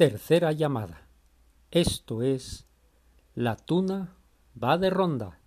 Tercera 0.00 0.52
llamada. 0.52 1.02
Esto 1.70 2.22
es 2.22 2.64
La 3.34 3.56
tuna 3.56 4.16
va 4.56 4.78
de 4.78 4.88
ronda. 4.88 5.39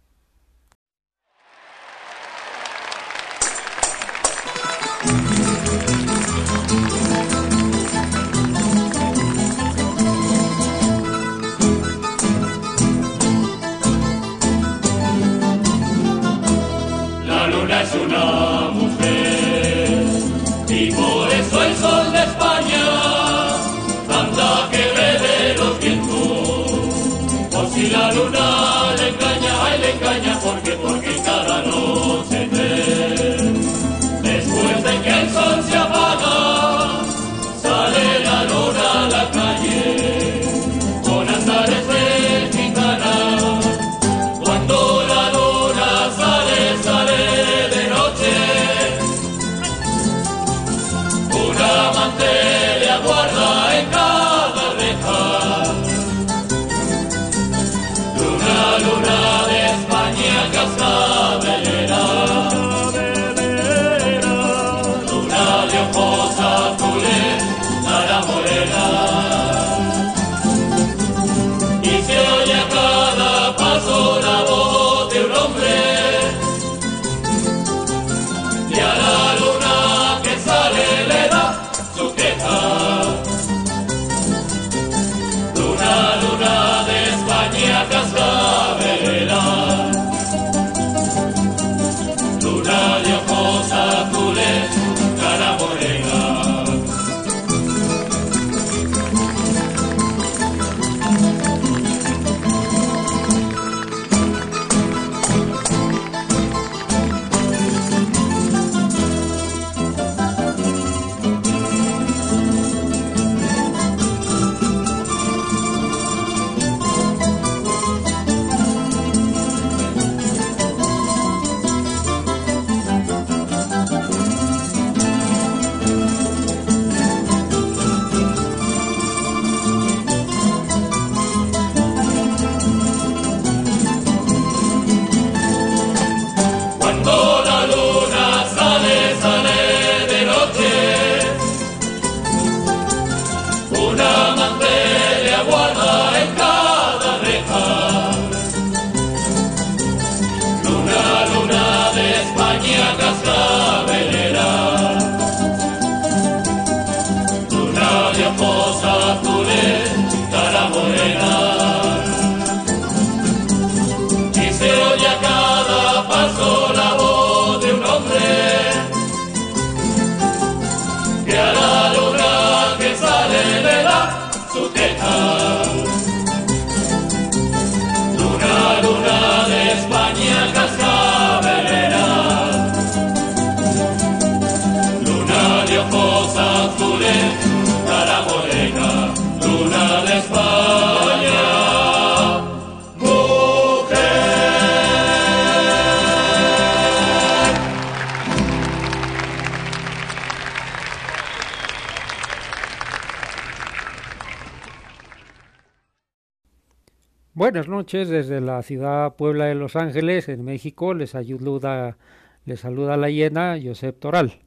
Buenas 207.53 207.69
noches 207.69 208.09
desde 208.09 208.41
la 208.41 208.63
ciudad 208.63 209.15
Puebla 209.15 209.45
de 209.45 209.53
Los 209.53 209.75
Ángeles, 209.75 210.27
en 210.27 210.43
México. 210.43 210.95
Les 210.95 211.13
ayuda, 211.13 211.97
les 212.45 212.61
saluda 212.61 212.97
la 212.97 213.11
hiena 213.11 213.59
Josep 213.63 213.99
Toral. 213.99 214.39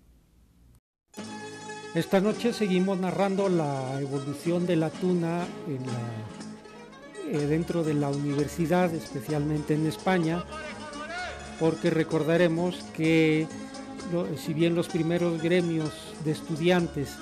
Esta 1.94 2.20
noche 2.20 2.52
seguimos 2.52 2.98
narrando 2.98 3.48
la 3.48 4.00
evolución 4.00 4.66
de 4.66 4.74
la 4.74 4.90
tuna 4.90 5.44
eh, 7.30 7.38
dentro 7.46 7.84
de 7.84 7.94
la 7.94 8.08
universidad, 8.08 8.92
especialmente 8.92 9.74
en 9.74 9.86
España, 9.86 10.42
porque 11.60 11.90
recordaremos 11.90 12.82
que 12.96 13.46
si 14.36 14.52
bien 14.52 14.74
los 14.74 14.88
primeros 14.88 15.40
gremios 15.40 15.92
de 16.24 16.32
estudiantes, 16.32 17.16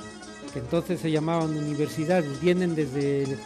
que 0.55 0.61
entonces 0.61 0.99
se 1.01 1.11
llamaban 1.11 1.55
universidades, 1.55 2.41
vienen 2.41 2.75
desde 2.75 3.25
el- 3.25 3.39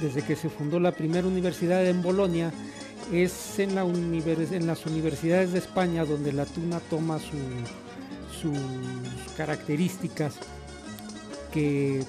desde 0.00 0.22
que 0.22 0.36
se 0.36 0.48
fundó 0.48 0.80
la 0.80 0.92
primera 0.92 1.26
universidad 1.26 1.86
en 1.86 2.02
Bolonia, 2.02 2.52
es 3.12 3.58
en, 3.58 3.74
las 3.74 4.86
universidades 4.86 5.52
de 5.52 5.58
España 5.58 6.04
donde 6.04 6.32
la 6.32 6.46
tuna 6.46 6.80
toma 6.80 7.18
su- 7.18 8.40
sus 8.40 9.32
características 9.36 10.34
que 11.52 12.02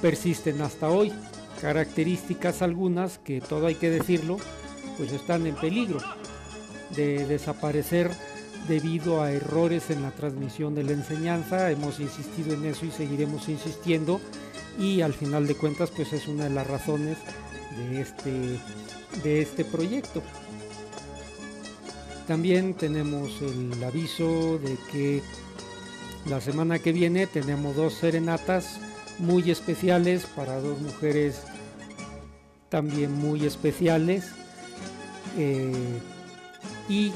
persisten 0.00 0.60
hasta 0.62 0.88
hoy. 0.88 1.12
Características 1.60 2.62
algunas 2.62 3.18
que 3.18 3.40
todo 3.40 3.66
hay 3.66 3.74
que 3.74 3.90
decirlo, 3.90 4.38
pues 4.96 5.12
están 5.12 5.46
en 5.46 5.54
peligro 5.54 5.98
de 6.96 7.26
desaparecer 7.26 8.10
debido 8.66 9.22
a 9.22 9.32
errores 9.32 9.90
en 9.90 10.02
la 10.02 10.10
transmisión 10.10 10.74
de 10.74 10.84
la 10.84 10.92
enseñanza. 10.92 11.70
Hemos 11.70 12.00
insistido 12.00 12.54
en 12.54 12.64
eso 12.66 12.86
y 12.86 12.90
seguiremos 12.90 13.48
insistiendo 13.48 14.20
y 14.78 15.00
al 15.00 15.12
final 15.12 15.46
de 15.46 15.54
cuentas 15.54 15.90
pues 15.90 16.12
es 16.12 16.28
una 16.28 16.44
de 16.44 16.50
las 16.50 16.66
razones 16.66 17.18
de 17.76 18.00
este, 18.00 18.58
de 19.22 19.42
este 19.42 19.64
proyecto. 19.64 20.22
También 22.26 22.74
tenemos 22.74 23.30
el 23.42 23.82
aviso 23.82 24.58
de 24.58 24.76
que 24.92 25.22
la 26.26 26.40
semana 26.40 26.78
que 26.78 26.92
viene 26.92 27.26
tenemos 27.26 27.74
dos 27.74 27.94
serenatas 27.94 28.78
muy 29.18 29.50
especiales 29.50 30.26
para 30.36 30.60
dos 30.60 30.80
mujeres 30.80 31.42
también 32.68 33.12
muy 33.12 33.44
especiales 33.46 34.30
eh, 35.36 35.72
y 36.88 37.12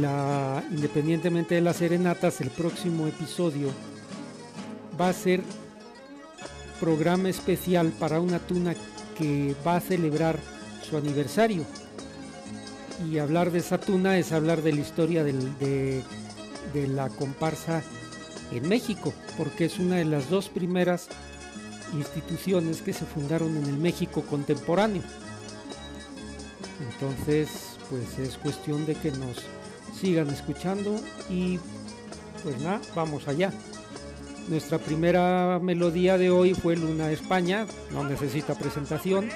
la, 0.00 0.62
independientemente 0.70 1.54
de 1.54 1.60
las 1.60 1.76
serenatas 1.76 2.40
el 2.40 2.50
próximo 2.50 3.06
episodio 3.06 3.68
va 5.00 5.08
a 5.08 5.12
ser 5.12 5.42
programa 6.80 7.28
especial 7.28 7.92
para 7.98 8.20
una 8.20 8.38
tuna 8.38 8.74
que 9.16 9.54
va 9.66 9.76
a 9.76 9.80
celebrar 9.80 10.38
su 10.88 10.96
aniversario. 10.96 11.64
Y 13.08 13.18
hablar 13.18 13.50
de 13.50 13.58
esa 13.58 13.78
tuna 13.78 14.18
es 14.18 14.32
hablar 14.32 14.62
de 14.62 14.72
la 14.72 14.80
historia 14.80 15.22
de, 15.22 16.02
la 16.74 17.08
comparsa 17.08 17.82
en 18.52 18.68
México, 18.68 19.12
porque 19.36 19.66
es 19.66 19.78
una 19.78 19.96
de 19.96 20.04
las 20.04 20.28
dos 20.28 20.48
primeras 20.48 21.08
instituciones 21.94 22.82
que 22.82 22.92
se 22.92 23.04
fundaron 23.04 23.56
en 23.56 23.64
el 23.64 23.76
México 23.76 24.22
contemporáneo. 24.22 25.02
Entonces, 26.92 27.76
pues 27.88 28.18
es 28.18 28.36
cuestión 28.38 28.86
de 28.86 28.94
que 28.94 29.10
nos 29.12 29.38
sigan 29.98 30.28
escuchando 30.30 31.00
y 31.28 31.58
pues 32.42 32.58
nada, 32.60 32.80
vamos 32.94 33.28
allá. 33.28 33.52
Nuestra 34.50 34.78
primera 34.78 35.60
melodía 35.62 36.18
de 36.18 36.28
hoy 36.28 36.54
fue 36.54 36.74
Luna 36.74 37.12
España, 37.12 37.66
no 37.92 38.02
necesita 38.02 38.58
presentación. 38.58 39.28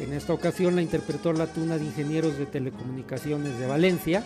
En 0.00 0.14
esta 0.14 0.32
ocasión 0.32 0.74
la 0.74 0.80
interpretó 0.80 1.34
la 1.34 1.48
Tuna 1.48 1.76
de 1.76 1.84
Ingenieros 1.84 2.38
de 2.38 2.46
Telecomunicaciones 2.46 3.58
de 3.58 3.66
Valencia. 3.66 4.24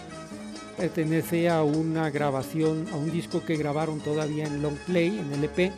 Pertenece 0.77 1.49
a 1.49 1.65
una 1.65 2.09
grabación, 2.11 2.87
a 2.93 2.97
un 2.97 3.11
disco 3.11 3.45
que 3.45 3.57
grabaron 3.57 3.99
todavía 3.99 4.45
en 4.45 4.63
long 4.63 4.77
play, 4.87 5.09
en 5.09 5.33
LP, 5.33 5.73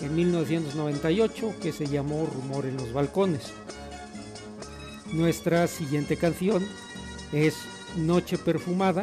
en 0.00 0.16
1998, 0.16 1.54
que 1.62 1.70
se 1.70 1.86
llamó 1.86 2.26
Rumor 2.26 2.66
en 2.66 2.76
los 2.76 2.92
Balcones. 2.92 3.52
Nuestra 5.12 5.68
siguiente 5.68 6.16
canción 6.16 6.66
es 7.32 7.54
Noche 7.96 8.38
Perfumada, 8.38 9.02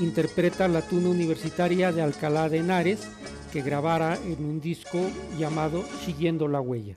interpreta 0.00 0.66
la 0.66 0.82
tuna 0.82 1.10
universitaria 1.10 1.92
de 1.92 2.02
Alcalá 2.02 2.48
de 2.48 2.58
Henares 2.58 3.06
que 3.52 3.62
grabara 3.62 4.16
en 4.16 4.44
un 4.44 4.60
disco 4.60 5.00
llamado 5.38 5.82
Siguiendo 6.04 6.48
la 6.48 6.60
Huella. 6.60 6.96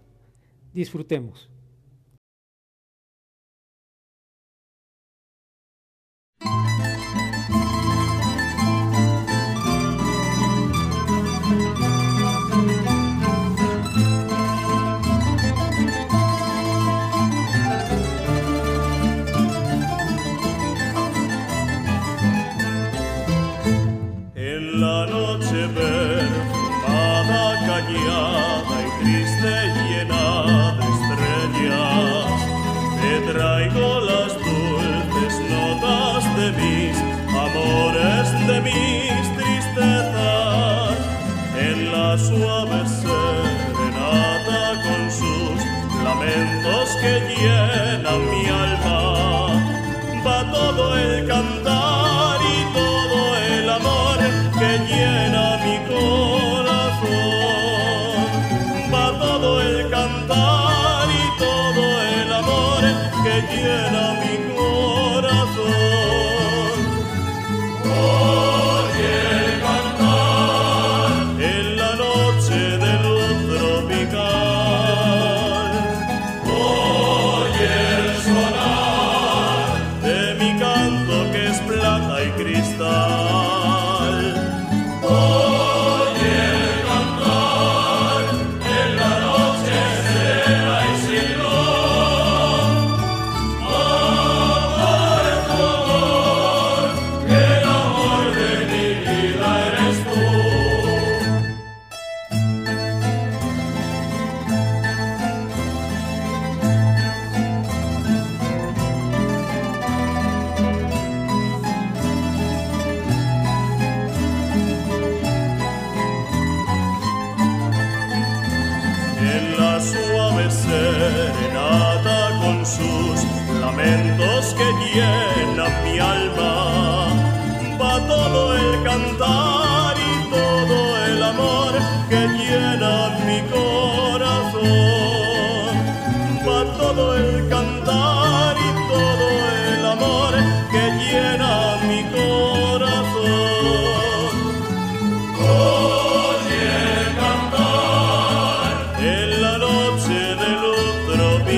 Disfrutemos. 0.73 1.49
llena 63.79 64.13
mi 64.21 64.53
corazón. 64.55 65.98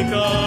A 0.01 0.40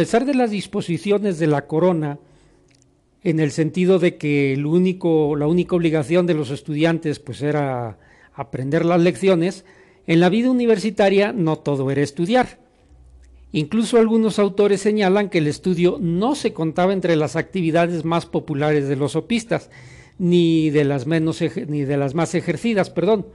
pesar 0.00 0.24
de 0.24 0.32
las 0.32 0.50
disposiciones 0.50 1.38
de 1.38 1.46
la 1.46 1.66
corona, 1.66 2.18
en 3.22 3.38
el 3.38 3.50
sentido 3.50 3.98
de 3.98 4.16
que 4.16 4.56
la 4.56 4.66
única 4.66 5.76
obligación 5.76 6.26
de 6.26 6.32
los 6.32 6.48
estudiantes 6.48 7.18
pues 7.18 7.42
era 7.42 7.98
aprender 8.32 8.86
las 8.86 9.02
lecciones, 9.02 9.66
en 10.06 10.20
la 10.20 10.30
vida 10.30 10.50
universitaria 10.50 11.34
no 11.34 11.58
todo 11.58 11.90
era 11.90 12.00
estudiar. 12.00 12.60
Incluso 13.52 13.98
algunos 13.98 14.38
autores 14.38 14.80
señalan 14.80 15.28
que 15.28 15.36
el 15.36 15.48
estudio 15.48 15.98
no 16.00 16.34
se 16.34 16.54
contaba 16.54 16.94
entre 16.94 17.14
las 17.14 17.36
actividades 17.36 18.06
más 18.06 18.24
populares 18.24 18.88
de 18.88 18.96
los 18.96 19.12
sopistas, 19.12 19.68
ni 20.18 20.70
de 20.70 20.84
las, 20.84 21.06
menos, 21.06 21.42
ni 21.68 21.82
de 21.82 21.98
las 21.98 22.14
más 22.14 22.34
ejercidas, 22.34 22.88
perdón. 22.88 23.26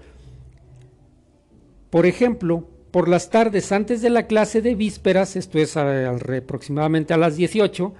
Por 1.91 2.07
ejemplo, 2.07 2.67
por 2.95 3.09
las 3.09 3.29
tardes 3.29 3.73
antes 3.73 4.01
de 4.01 4.09
la 4.09 4.25
clase 4.25 4.61
de 4.61 4.73
vísperas, 4.73 5.35
esto 5.35 5.59
es 5.59 5.75
aproximadamente 5.75 7.13
a 7.13 7.17
las 7.17 7.35
18, 7.35 7.93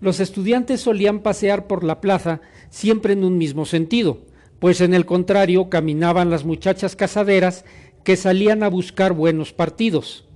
los 0.00 0.20
estudiantes 0.20 0.80
solían 0.80 1.20
pasear 1.20 1.66
por 1.66 1.84
la 1.84 2.00
plaza 2.00 2.40
siempre 2.70 3.12
en 3.12 3.24
un 3.24 3.36
mismo 3.36 3.66
sentido, 3.66 4.20
pues 4.58 4.80
en 4.80 4.94
el 4.94 5.04
contrario 5.04 5.68
caminaban 5.68 6.30
las 6.30 6.46
muchachas 6.46 6.96
casaderas 6.96 7.66
que 8.04 8.16
salían 8.16 8.62
a 8.62 8.70
buscar 8.70 9.12
buenos 9.12 9.52
partidos. 9.52 10.26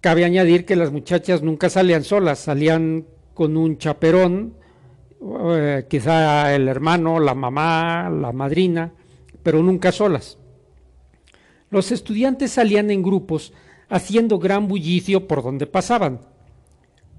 Cabe 0.00 0.24
añadir 0.24 0.64
que 0.64 0.76
las 0.76 0.92
muchachas 0.92 1.42
nunca 1.42 1.68
salían 1.68 2.04
solas, 2.04 2.38
salían 2.38 3.04
con 3.34 3.58
un 3.58 3.76
chaperón, 3.76 4.54
eh, 5.50 5.84
quizá 5.86 6.54
el 6.54 6.66
hermano, 6.66 7.20
la 7.20 7.34
mamá, 7.34 8.08
la 8.08 8.32
madrina, 8.32 8.90
pero 9.42 9.62
nunca 9.62 9.92
solas. 9.92 10.39
Los 11.70 11.92
estudiantes 11.92 12.52
salían 12.52 12.90
en 12.90 13.02
grupos 13.02 13.52
haciendo 13.88 14.38
gran 14.38 14.68
bullicio 14.68 15.26
por 15.26 15.42
donde 15.42 15.66
pasaban. 15.66 16.20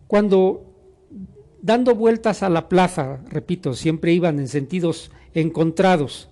Cuando 0.08 0.66
dando 1.62 1.96
vueltas 1.96 2.44
a 2.44 2.50
la 2.50 2.68
plaza, 2.68 3.22
repito, 3.30 3.74
siempre 3.74 4.14
iban 4.14 4.40
en 4.40 4.48
sentidos 4.48 5.12
encontrados. 5.34 6.28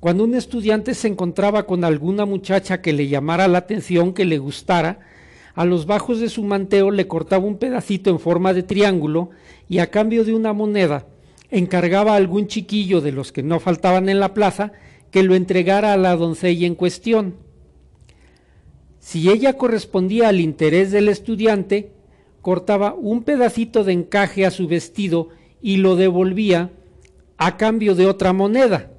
Cuando 0.00 0.24
un 0.24 0.34
estudiante 0.34 0.94
se 0.94 1.08
encontraba 1.08 1.64
con 1.66 1.84
alguna 1.84 2.24
muchacha 2.24 2.80
que 2.80 2.92
le 2.92 3.08
llamara 3.08 3.48
la 3.48 3.58
atención, 3.58 4.14
que 4.14 4.24
le 4.24 4.38
gustara, 4.38 5.00
a 5.54 5.64
los 5.64 5.86
bajos 5.86 6.20
de 6.20 6.28
su 6.28 6.42
manteo 6.42 6.90
le 6.90 7.06
cortaba 7.06 7.44
un 7.44 7.58
pedacito 7.58 8.10
en 8.10 8.18
forma 8.18 8.54
de 8.54 8.62
triángulo 8.62 9.30
y 9.68 9.78
a 9.78 9.90
cambio 9.90 10.24
de 10.24 10.32
una 10.32 10.52
moneda 10.52 11.06
encargaba 11.50 12.12
a 12.12 12.16
algún 12.16 12.46
chiquillo 12.46 13.00
de 13.00 13.12
los 13.12 13.32
que 13.32 13.42
no 13.42 13.60
faltaban 13.60 14.08
en 14.08 14.20
la 14.20 14.34
plaza 14.34 14.72
que 15.10 15.22
lo 15.22 15.34
entregara 15.34 15.92
a 15.92 15.96
la 15.96 16.16
doncella 16.16 16.66
en 16.66 16.76
cuestión. 16.76 17.49
Si 19.00 19.30
ella 19.30 19.54
correspondía 19.54 20.28
al 20.28 20.40
interés 20.40 20.92
del 20.92 21.08
estudiante, 21.08 21.90
cortaba 22.42 22.94
un 22.94 23.24
pedacito 23.24 23.82
de 23.82 23.92
encaje 23.92 24.46
a 24.46 24.50
su 24.50 24.68
vestido 24.68 25.30
y 25.62 25.78
lo 25.78 25.96
devolvía 25.96 26.70
a 27.38 27.56
cambio 27.56 27.94
de 27.94 28.06
otra 28.06 28.34
moneda. 28.34 28.92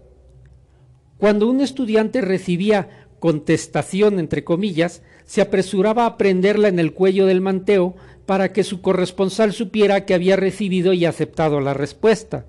Cuando 1.17 1.47
un 1.47 1.61
estudiante 1.61 2.21
recibía 2.21 3.07
contestación, 3.19 4.17
entre 4.19 4.43
comillas, 4.43 5.03
se 5.25 5.41
apresuraba 5.41 6.07
a 6.07 6.17
prenderla 6.17 6.67
en 6.67 6.79
el 6.79 6.93
cuello 6.93 7.27
del 7.27 7.39
manteo 7.39 7.95
para 8.25 8.51
que 8.51 8.63
su 8.63 8.81
corresponsal 8.81 9.53
supiera 9.53 10.05
que 10.05 10.15
había 10.15 10.35
recibido 10.35 10.93
y 10.93 11.05
aceptado 11.05 11.61
la 11.61 11.75
respuesta. 11.75 12.47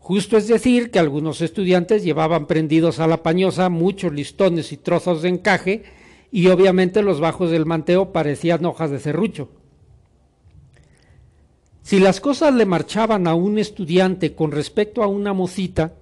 Justo 0.00 0.36
es 0.36 0.48
decir 0.48 0.90
que 0.90 0.98
algunos 0.98 1.40
estudiantes 1.40 2.02
llevaban 2.02 2.48
prendidos 2.48 2.98
a 2.98 3.06
la 3.06 3.22
pañosa 3.22 3.68
muchos 3.68 4.12
listones 4.12 4.72
y 4.72 4.76
trozos 4.76 5.22
de 5.22 5.28
encaje 5.28 5.84
y 6.32 6.48
obviamente 6.48 7.02
los 7.02 7.20
bajos 7.20 7.50
del 7.50 7.66
manteo 7.66 8.10
parecían 8.10 8.64
hojas 8.64 8.90
de 8.90 8.98
serrucho. 8.98 9.50
Si 11.82 12.00
las 12.00 12.20
cosas 12.20 12.54
le 12.54 12.64
marchaban 12.64 13.26
a 13.26 13.34
un 13.34 13.58
estudiante 13.58 14.34
con 14.34 14.50
respecto 14.50 15.02
a 15.02 15.08
una 15.08 15.34
mocita, 15.34 15.92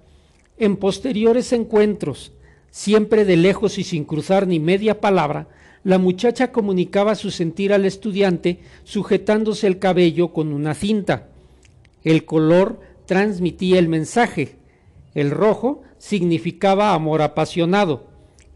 en 0.57 0.77
posteriores 0.77 1.51
encuentros, 1.51 2.31
siempre 2.69 3.25
de 3.25 3.35
lejos 3.35 3.77
y 3.77 3.83
sin 3.83 4.05
cruzar 4.05 4.47
ni 4.47 4.59
media 4.59 5.01
palabra, 5.01 5.47
la 5.83 5.97
muchacha 5.97 6.51
comunicaba 6.51 7.15
su 7.15 7.31
sentir 7.31 7.73
al 7.73 7.85
estudiante 7.85 8.59
sujetándose 8.83 9.67
el 9.67 9.79
cabello 9.79 10.29
con 10.29 10.53
una 10.53 10.75
cinta. 10.75 11.27
El 12.03 12.23
color 12.23 12.79
transmitía 13.05 13.79
el 13.79 13.89
mensaje. 13.89 14.55
El 15.13 15.31
rojo 15.31 15.81
significaba 15.97 16.93
amor 16.93 17.21
apasionado. 17.21 18.10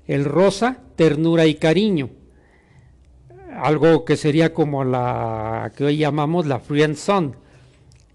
El 0.07 0.25
rosa, 0.25 0.79
ternura 0.95 1.45
y 1.45 1.55
cariño 1.55 2.09
algo 3.55 4.03
que 4.03 4.17
sería 4.17 4.53
como 4.53 4.83
la 4.83 5.71
que 5.75 5.85
hoy 5.85 5.97
llamamos 5.97 6.45
la 6.45 6.59
friend 6.59 6.97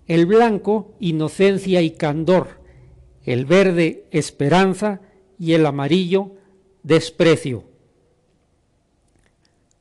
El 0.06 0.26
blanco, 0.26 0.92
inocencia 1.00 1.82
y 1.82 1.92
candor. 1.92 2.61
El 3.25 3.47
verde, 3.47 4.04
esperanza. 4.11 5.00
Y 5.38 5.54
el 5.54 5.64
amarillo, 5.64 6.32
desprecio. 6.82 7.64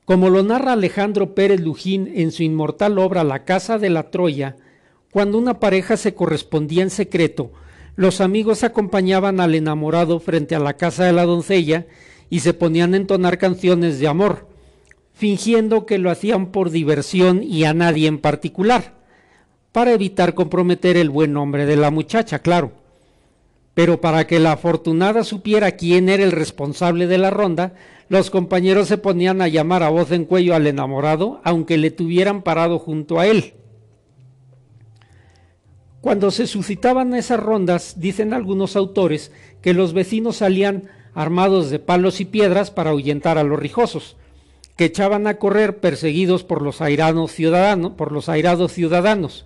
Como 0.05 0.29
lo 0.29 0.41
narra 0.41 0.71
Alejandro 0.71 1.35
Pérez 1.35 1.59
Lujín 1.59 2.09
en 2.15 2.31
su 2.31 2.43
inmortal 2.43 2.97
obra 2.97 3.25
La 3.25 3.43
Casa 3.43 3.77
de 3.77 3.89
la 3.89 4.09
Troya, 4.09 4.55
cuando 5.11 5.37
una 5.37 5.59
pareja 5.59 5.97
se 5.97 6.13
correspondía 6.13 6.81
en 6.81 6.89
secreto, 6.89 7.51
los 7.99 8.21
amigos 8.21 8.63
acompañaban 8.63 9.41
al 9.41 9.55
enamorado 9.55 10.21
frente 10.21 10.55
a 10.55 10.59
la 10.59 10.77
casa 10.77 11.03
de 11.03 11.11
la 11.11 11.25
doncella 11.25 11.85
y 12.29 12.39
se 12.39 12.53
ponían 12.53 12.93
a 12.93 12.97
entonar 12.97 13.37
canciones 13.37 13.99
de 13.99 14.07
amor 14.07 14.47
fingiendo 15.11 15.85
que 15.85 15.97
lo 15.97 16.09
hacían 16.09 16.53
por 16.53 16.69
diversión 16.69 17.43
y 17.43 17.65
a 17.65 17.73
nadie 17.73 18.07
en 18.07 18.19
particular, 18.19 18.93
para 19.73 19.91
evitar 19.91 20.33
comprometer 20.33 20.95
el 20.95 21.09
buen 21.09 21.33
nombre 21.33 21.65
de 21.65 21.75
la 21.75 21.91
muchacha, 21.91 22.39
claro. 22.39 22.71
Pero 23.73 23.99
para 23.99 24.25
que 24.27 24.39
la 24.39 24.53
afortunada 24.53 25.25
supiera 25.25 25.73
quién 25.73 26.07
era 26.07 26.23
el 26.23 26.31
responsable 26.31 27.05
de 27.05 27.17
la 27.17 27.31
ronda, 27.31 27.73
los 28.07 28.29
compañeros 28.29 28.87
se 28.87 28.97
ponían 28.97 29.41
a 29.41 29.49
llamar 29.49 29.83
a 29.83 29.89
voz 29.89 30.13
en 30.13 30.23
cuello 30.23 30.55
al 30.55 30.67
enamorado, 30.67 31.41
aunque 31.43 31.77
le 31.77 31.91
tuvieran 31.91 32.43
parado 32.43 32.79
junto 32.79 33.19
a 33.19 33.27
él. 33.27 33.55
Cuando 36.01 36.31
se 36.31 36.47
suscitaban 36.47 37.13
esas 37.13 37.39
rondas, 37.39 37.95
dicen 37.97 38.33
algunos 38.33 38.75
autores 38.77 39.31
que 39.61 39.73
los 39.73 39.93
vecinos 39.93 40.37
salían 40.37 40.89
armados 41.13 41.69
de 41.69 41.79
palos 41.79 42.21
y 42.21 42.25
piedras 42.25 42.71
para 42.71 42.91
ahuyentar 42.91 43.37
a 43.37 43.43
los 43.43 43.59
rijosos, 43.59 44.15
que 44.77 44.85
echaban 44.85 45.27
a 45.27 45.35
correr 45.35 45.79
perseguidos 45.79 46.45
por 46.45 46.61
los 46.61 46.79
airados 46.81 47.33
ciudadanos. 47.33 49.45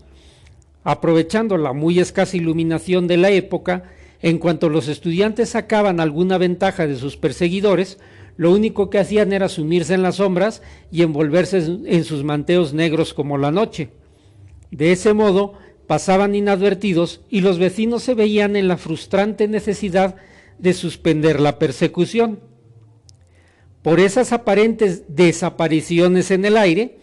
Aprovechando 0.84 1.58
la 1.58 1.74
muy 1.74 2.00
escasa 2.00 2.38
iluminación 2.38 3.08
de 3.08 3.18
la 3.18 3.32
época, 3.32 3.86
en 4.22 4.38
cuanto 4.38 4.70
los 4.70 4.88
estudiantes 4.88 5.50
sacaban 5.50 6.00
alguna 6.00 6.38
ventaja 6.38 6.86
de 6.86 6.98
sus 6.98 7.18
perseguidores, 7.18 7.98
lo 8.38 8.52
único 8.52 8.92
que 8.92 9.00
hacían 9.00 9.34
era 9.34 9.50
sumirse 9.50 9.96
en 9.96 10.04
las 10.04 10.16
sombras 10.16 10.62
y 10.92 11.02
envolverse 11.02 11.58
en 11.58 12.04
sus 12.04 12.24
manteos 12.24 12.74
negros 12.74 13.16
como 13.16 13.40
la 13.40 13.50
noche. 13.50 13.90
De 14.72 14.92
ese 14.92 15.14
modo 15.14 15.54
pasaban 15.88 16.36
inadvertidos 16.36 17.22
y 17.30 17.42
los 17.42 17.60
vecinos 17.60 18.04
se 18.04 18.14
veían 18.14 18.56
en 18.56 18.68
la 18.68 18.78
frustrante 18.78 19.48
necesidad 19.48 20.16
de 20.58 20.74
suspender 20.74 21.40
la 21.40 21.60
persecución. 21.60 22.40
Por 23.82 24.00
esas 24.00 24.32
aparentes 24.32 25.04
desapariciones 25.10 26.32
en 26.32 26.46
el 26.46 26.58
aire, 26.58 27.00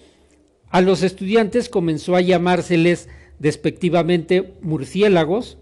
a 0.71 0.81
los 0.81 1.03
estudiantes 1.03 1.69
comenzó 1.69 2.17
a 2.17 2.21
llamárseles 2.21 3.09
despectivamente 3.39 4.55
murciélagos, 4.63 5.59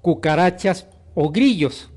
cucarachas 0.00 0.86
o 1.14 1.30
grillos. 1.30 1.90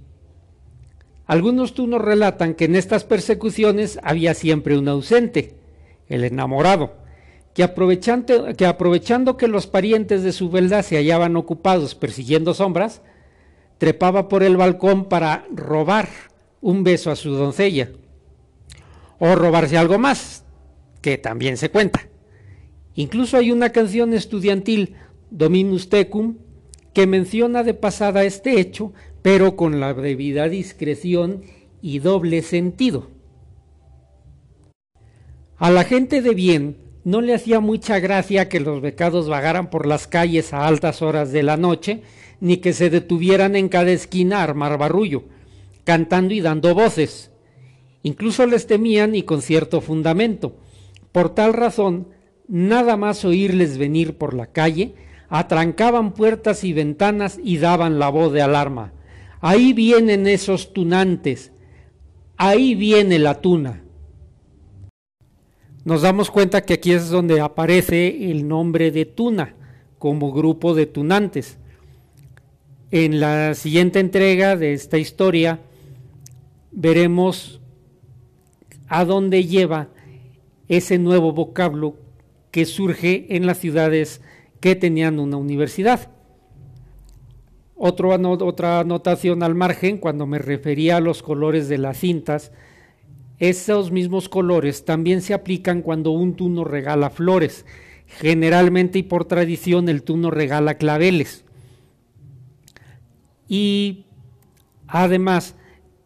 Algunos 1.25 1.74
tunos 1.74 2.01
relatan 2.01 2.53
que 2.53 2.65
en 2.65 2.75
estas 2.75 3.03
persecuciones 3.03 4.00
había 4.03 4.34
siempre 4.34 4.77
un 4.77 4.88
ausente, 4.88 5.55
el 6.08 6.24
enamorado, 6.24 6.94
que 7.55 7.63
aprovechando, 7.63 9.38
que 9.38 9.47
los 9.47 9.65
parientes 9.65 10.24
de 10.24 10.33
su 10.33 10.50
beldad 10.50 10.83
se 10.83 10.97
hallaban 10.97 11.38
ocupados 11.38 11.95
persiguiendo 11.95 12.53
sombras, 12.53 13.01
trepaba 13.77 14.27
por 14.27 14.43
el 14.43 14.57
balcón 14.57 15.05
para 15.05 15.47
robar 15.53 16.09
un 16.59 16.83
beso 16.83 17.12
a 17.12 17.15
su 17.15 17.31
doncella 17.31 17.91
o 19.19 19.35
robarse 19.35 19.77
algo 19.77 19.97
más, 19.97 20.43
que 21.01 21.17
también 21.17 21.55
se 21.55 21.69
cuenta. 21.69 22.09
Incluso 22.93 23.38
hay 23.38 23.53
una 23.53 23.69
canción 23.69 24.13
estudiantil, 24.13 24.95
Dominus 25.31 25.88
Tecum, 25.88 26.35
que 26.93 27.07
menciona 27.07 27.63
de 27.63 27.74
pasada 27.74 28.25
este 28.25 28.59
hecho, 28.59 28.91
pero 29.21 29.55
con 29.55 29.79
la 29.79 29.93
debida 29.93 30.50
discreción 30.50 31.43
y 31.81 32.00
doble 32.00 32.41
sentido. 32.41 33.12
A 35.55 35.71
la 35.71 35.85
gente 35.85 36.21
de 36.21 36.33
bien 36.33 36.85
no 37.05 37.21
le 37.21 37.35
hacía 37.35 37.59
mucha 37.59 38.00
gracia 38.00 38.50
que 38.50 38.59
los 38.59 38.81
becados 38.81 39.29
vagaran 39.29 39.69
por 39.69 39.85
las 39.85 40.07
calles 40.07 40.53
a 40.53 40.65
altas 40.65 41.03
horas 41.03 41.31
de 41.31 41.43
la 41.43 41.55
noche, 41.55 42.01
ni 42.41 42.57
que 42.57 42.74
se 42.74 42.89
detuvieran 42.89 43.55
en 43.55 43.69
cada 43.69 43.91
esquina 43.91 44.39
a 44.39 44.43
armar 44.43 44.79
barullo, 44.79 45.24
cantando 45.83 46.33
y 46.33 46.41
dando 46.41 46.74
voces. 46.74 47.31
Incluso 48.01 48.47
les 48.47 48.65
temían 48.65 49.13
y 49.13 49.21
con 49.21 49.43
cierto 49.43 49.81
fundamento. 49.81 50.57
Por 51.12 51.29
tal 51.29 51.53
razón, 51.53 52.07
nada 52.47 52.97
más 52.97 53.24
oírles 53.24 53.77
venir 53.77 54.17
por 54.17 54.33
la 54.33 54.47
calle, 54.47 54.95
atrancaban 55.29 56.12
puertas 56.12 56.63
y 56.63 56.74
ventanas 56.74 57.39
y 57.41 57.59
daban 57.59 58.00
la 58.00 58.09
voz 58.09 58.33
de 58.33 58.41
alarma. 58.41 58.93
Ahí 59.41 59.74
vienen 59.74 60.25
esos 60.25 60.74
tunantes, 60.74 61.51
ahí 62.35 62.74
viene 62.74 63.19
la 63.19 63.41
tuna. 63.41 63.85
Nos 65.86 66.01
damos 66.01 66.32
cuenta 66.32 66.62
que 66.62 66.74
aquí 66.74 66.94
es 66.94 67.12
donde 67.12 67.39
aparece 67.42 68.32
el 68.32 68.48
nombre 68.48 68.89
de 68.89 69.06
tuna 69.06 69.54
como 70.00 70.34
grupo 70.34 70.74
de 70.74 70.88
tunantes. 70.88 71.60
En 72.89 73.20
la 73.20 73.54
siguiente 73.54 74.00
entrega 74.00 74.56
de 74.56 74.74
esta 74.74 74.98
historia 74.98 75.60
veremos 76.72 77.62
a 78.88 79.06
dónde 79.06 79.46
lleva 79.46 79.89
ese 80.70 80.98
nuevo 80.98 81.34
vocablo 81.34 81.98
que 82.50 82.65
surge 82.65 83.27
en 83.36 83.46
las 83.46 83.60
ciudades 83.60 84.22
que 84.60 84.75
tenían 84.75 85.20
una 85.20 85.38
universidad. 85.38 86.10
otra 87.75 88.80
anotación 88.80 89.44
al 89.44 89.54
margen, 89.54 90.00
cuando 90.00 90.25
me 90.25 90.39
refería 90.39 90.98
a 90.98 91.01
los 91.01 91.22
colores 91.22 91.70
de 91.70 91.77
las 91.77 92.00
cintas, 92.00 92.51
esos 93.39 93.92
mismos 93.92 94.30
colores 94.30 94.86
también 94.86 95.22
se 95.22 95.34
aplican 95.34 95.82
cuando 95.82 96.12
un 96.12 96.36
tuno 96.36 96.63
regala 96.63 97.10
flores. 97.10 97.65
Generalmente 98.08 99.00
y 99.00 99.04
por 99.04 99.25
tradición 99.25 99.89
el 99.89 100.04
tuno 100.04 100.32
regala 100.32 100.75
claveles. 100.75 101.44
Y 103.48 104.06
Además, 104.88 105.56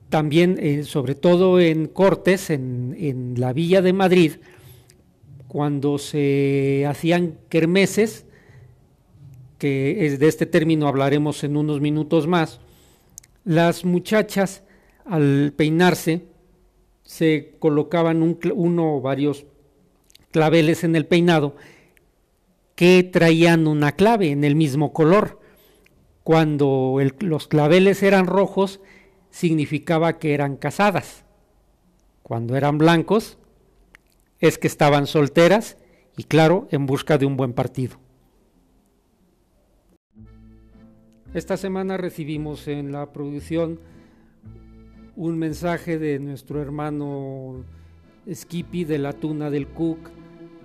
también, 0.10 0.58
eh, 0.60 0.84
sobre 0.84 1.16
todo 1.16 1.60
en 1.60 1.88
Cortes, 1.88 2.50
en, 2.50 2.96
en, 2.98 3.40
la 3.40 3.54
Villa 3.54 3.82
de 3.82 3.94
Madrid, 3.94 4.34
cuando 5.48 5.98
se 5.98 6.86
hacían 6.88 7.38
kermeses, 7.50 8.26
que 9.58 10.06
es 10.06 10.20
de 10.20 10.28
este 10.28 10.46
término 10.46 10.88
hablaremos 10.88 11.44
en 11.44 11.58
unos 11.58 11.82
minutos 11.82 12.28
más, 12.28 12.62
las 13.44 13.84
muchachas 13.84 14.64
al 15.06 15.54
peinarse 15.56 16.26
se 17.10 17.56
colocaban 17.58 18.22
un, 18.22 18.38
uno 18.54 18.98
o 18.98 19.02
varios 19.02 19.48
claveles 20.30 20.84
en 20.84 20.96
el 20.96 21.08
peinado 21.08 21.56
que 22.76 23.02
traían 23.02 23.66
una 23.66 23.94
clave 23.94 24.30
en 24.30 24.44
el 24.44 24.56
mismo 24.56 24.94
color. 24.94 25.40
Cuando 26.24 27.00
los 27.18 27.48
claveles 27.48 28.04
eran 28.04 28.28
rojos, 28.28 28.80
significaba 29.32 30.20
que 30.20 30.36
eran 30.36 30.56
casadas. 30.56 31.26
Cuando 32.22 32.56
eran 32.56 32.78
blancos, 32.78 33.40
es 34.40 34.60
que 34.60 34.68
estaban 34.68 35.08
solteras 35.08 35.78
y 36.16 36.26
claro, 36.26 36.68
en 36.70 36.86
busca 36.86 37.18
de 37.18 37.26
un 37.26 37.38
buen 37.38 37.54
partido. 37.54 37.98
Esta 41.34 41.58
semana 41.58 41.98
recibimos 41.98 42.68
en 42.68 42.92
la 42.92 43.12
producción 43.12 43.80
un 45.20 45.38
mensaje 45.38 46.00
de 46.00 46.18
nuestro 46.18 46.62
hermano 46.62 47.66
Skippy 48.34 48.86
de 48.86 48.98
la 49.00 49.12
Tuna 49.12 49.50
del 49.50 49.68
Cook. 49.68 50.00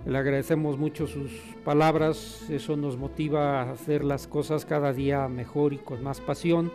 Le 0.05 0.17
agradecemos 0.17 0.77
mucho 0.77 1.07
sus 1.07 1.29
palabras, 1.65 2.45
eso 2.49 2.77
nos 2.77 2.95
motiva 2.95 3.61
a 3.61 3.71
hacer 3.73 4.05
las 4.05 4.27
cosas 4.27 4.63
cada 4.63 4.93
día 4.93 5.27
mejor 5.27 5.73
y 5.73 5.77
con 5.77 6.01
más 6.01 6.21
pasión. 6.21 6.71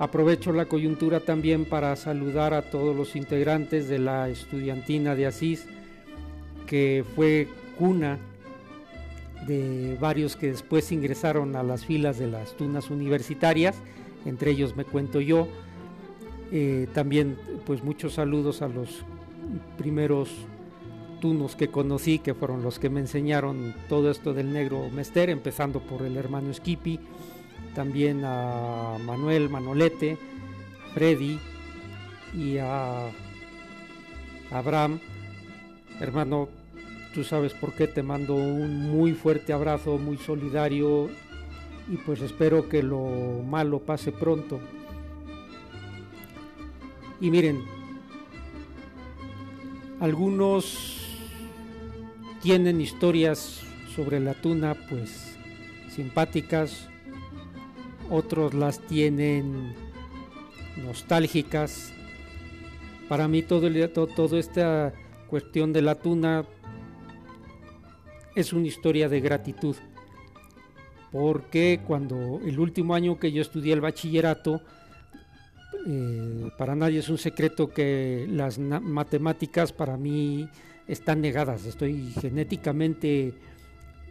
Aprovecho 0.00 0.52
la 0.52 0.64
coyuntura 0.64 1.20
también 1.20 1.64
para 1.64 1.94
saludar 1.94 2.54
a 2.54 2.70
todos 2.70 2.96
los 2.96 3.14
integrantes 3.14 3.88
de 3.88 4.00
la 4.00 4.28
estudiantina 4.28 5.14
de 5.14 5.26
Asís, 5.26 5.64
que 6.66 7.04
fue 7.14 7.46
cuna 7.78 8.18
de 9.46 9.96
varios 10.00 10.34
que 10.34 10.48
después 10.48 10.90
ingresaron 10.90 11.54
a 11.54 11.62
las 11.62 11.84
filas 11.84 12.18
de 12.18 12.26
las 12.26 12.56
tunas 12.56 12.90
universitarias, 12.90 13.76
entre 14.24 14.50
ellos 14.50 14.74
me 14.74 14.84
cuento 14.84 15.20
yo. 15.20 15.46
Eh, 16.52 16.88
también 16.94 17.36
pues 17.64 17.82
muchos 17.82 18.14
saludos 18.14 18.62
a 18.62 18.68
los 18.68 19.04
primeros 19.76 20.30
tunos 21.20 21.56
que 21.56 21.68
conocí, 21.68 22.18
que 22.18 22.34
fueron 22.34 22.62
los 22.62 22.78
que 22.78 22.90
me 22.90 23.00
enseñaron 23.00 23.74
todo 23.88 24.10
esto 24.10 24.32
del 24.32 24.52
negro 24.52 24.88
mester, 24.90 25.30
empezando 25.30 25.80
por 25.80 26.02
el 26.02 26.16
hermano 26.16 26.52
Skippy 26.52 27.00
también 27.76 28.22
a 28.24 28.96
Manuel 29.04 29.50
Manolete, 29.50 30.16
Freddy 30.94 31.38
y 32.34 32.56
a 32.56 33.10
Abraham. 34.50 34.98
Hermano, 36.00 36.48
tú 37.14 37.22
sabes 37.22 37.52
por 37.52 37.74
qué 37.74 37.86
te 37.86 38.02
mando 38.02 38.34
un 38.34 38.90
muy 38.90 39.12
fuerte 39.12 39.52
abrazo, 39.52 39.98
muy 39.98 40.16
solidario 40.16 41.10
y 41.92 41.98
pues 41.98 42.22
espero 42.22 42.66
que 42.66 42.82
lo 42.82 43.42
malo 43.46 43.80
pase 43.80 44.10
pronto. 44.10 44.58
Y 47.20 47.30
miren, 47.30 47.64
algunos 50.00 51.00
tienen 52.42 52.80
historias 52.80 53.62
sobre 53.94 54.20
la 54.20 54.34
tuna 54.34 54.74
pues 54.88 55.36
simpáticas, 55.88 56.88
otros 58.10 58.52
las 58.52 58.80
tienen 58.80 59.74
nostálgicas. 60.76 61.92
Para 63.08 63.28
mí 63.28 63.42
todo, 63.42 63.70
todo, 63.88 64.06
toda 64.08 64.38
esta 64.38 64.92
cuestión 65.28 65.72
de 65.72 65.82
la 65.82 65.94
tuna 65.94 66.44
es 68.34 68.52
una 68.52 68.66
historia 68.66 69.08
de 69.08 69.20
gratitud. 69.20 69.76
Porque 71.10 71.80
cuando 71.86 72.40
el 72.44 72.60
último 72.60 72.94
año 72.94 73.18
que 73.18 73.32
yo 73.32 73.40
estudié 73.40 73.72
el 73.72 73.80
bachillerato, 73.80 74.60
eh, 75.88 76.50
para 76.58 76.74
nadie 76.74 76.98
es 76.98 77.08
un 77.08 77.18
secreto 77.18 77.68
que 77.68 78.26
las 78.28 78.58
matemáticas 78.58 79.72
para 79.72 79.96
mí 79.96 80.48
están 80.88 81.20
negadas. 81.20 81.64
Estoy 81.64 82.12
genéticamente 82.20 83.34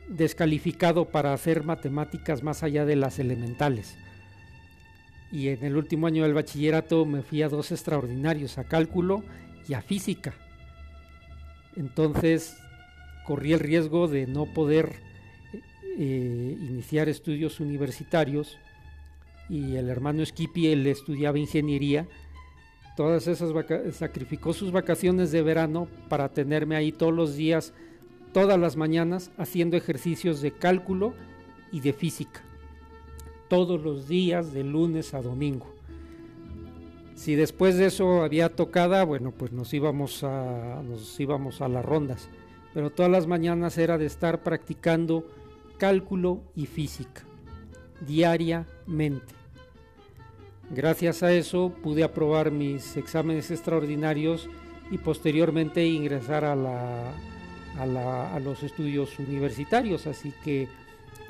descalificado 0.08 1.06
para 1.06 1.34
hacer 1.34 1.64
matemáticas 1.64 2.44
más 2.44 2.64
allá 2.64 2.86
de 2.86 2.96
las 2.96 3.20
elementales. 3.20 3.98
Y 5.34 5.50
en 5.50 5.66
el 5.66 5.76
último 5.76 6.08
año 6.08 6.24
del 6.24 6.34
bachillerato 6.34 7.06
me 7.06 7.24
fui 7.24 7.42
a 7.42 7.50
dos 7.50 7.74
extraordinarios, 7.74 8.58
a 8.58 8.64
cálculo 8.64 9.24
y 9.68 9.74
a 9.74 9.82
física. 9.82 10.34
Entonces 11.76 12.56
corrí 13.26 13.52
el 13.52 13.60
riesgo 13.60 14.08
de 14.08 14.28
no 14.28 14.46
poder 14.46 14.94
eh, 15.98 16.58
iniciar 16.58 17.10
estudios 17.10 17.60
universitarios 17.60 18.60
y 19.50 19.76
el 19.76 19.90
hermano 19.90 20.26
Skippy, 20.26 20.68
él 20.68 20.88
estudiaba 20.88 21.38
ingeniería, 21.38 22.08
todas 22.96 23.28
esas 23.28 23.52
sacrificó 23.94 24.54
sus 24.54 24.72
vacaciones 24.72 25.32
de 25.32 25.42
verano 25.42 25.88
para 26.10 26.30
tenerme 26.30 26.76
ahí 26.76 26.92
todos 26.92 27.14
los 27.14 27.36
días 27.36 27.74
todas 28.36 28.60
las 28.60 28.76
mañanas 28.76 29.32
haciendo 29.38 29.78
ejercicios 29.78 30.42
de 30.42 30.52
cálculo 30.52 31.14
y 31.72 31.80
de 31.80 31.94
física. 31.94 32.44
Todos 33.48 33.82
los 33.82 34.10
días 34.10 34.52
de 34.52 34.66
lunes 34.66 35.14
a 35.14 35.22
domingo. 35.22 35.74
Si 37.16 37.36
después 37.36 37.78
de 37.78 37.86
eso 37.86 38.24
había 38.24 38.54
tocada, 38.54 39.06
bueno, 39.06 39.32
pues 39.32 39.54
nos 39.54 39.74
íbamos 39.74 40.26
a, 40.26 40.84
nos 40.84 41.18
íbamos 41.18 41.62
a 41.62 41.70
las 41.70 41.86
rondas. 41.86 42.28
Pero 42.74 42.90
todas 42.90 43.10
las 43.10 43.26
mañanas 43.26 43.78
era 43.78 43.98
de 43.98 44.06
estar 44.06 44.44
practicando 44.44 45.26
cálculo 45.78 46.42
y 46.58 46.66
física, 46.66 47.24
diariamente. 48.06 49.34
Gracias 50.72 51.24
a 51.24 51.32
eso 51.32 51.74
pude 51.84 52.04
aprobar 52.04 52.52
mis 52.52 52.98
exámenes 52.98 53.52
extraordinarios 53.52 54.50
y 54.92 54.98
posteriormente 54.98 55.86
ingresar 55.86 56.46
a 56.46 56.56
la 56.56 57.14
a, 57.80 58.40
los 58.40 58.64
estudios 58.64 59.18
universitarios, 59.20 60.08
así 60.08 60.34
que 60.44 60.68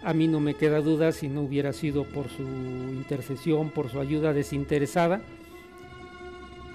a 0.03 0.13
mí 0.13 0.27
no 0.27 0.39
me 0.39 0.53
queda 0.53 0.81
duda 0.81 1.11
si 1.11 1.27
no 1.27 1.41
hubiera 1.41 1.73
sido 1.73 2.03
por 2.03 2.29
su 2.29 2.43
intercesión, 2.43 3.71
por 3.71 3.89
su 3.89 3.99
ayuda 3.99 4.33
desinteresada, 4.33 5.21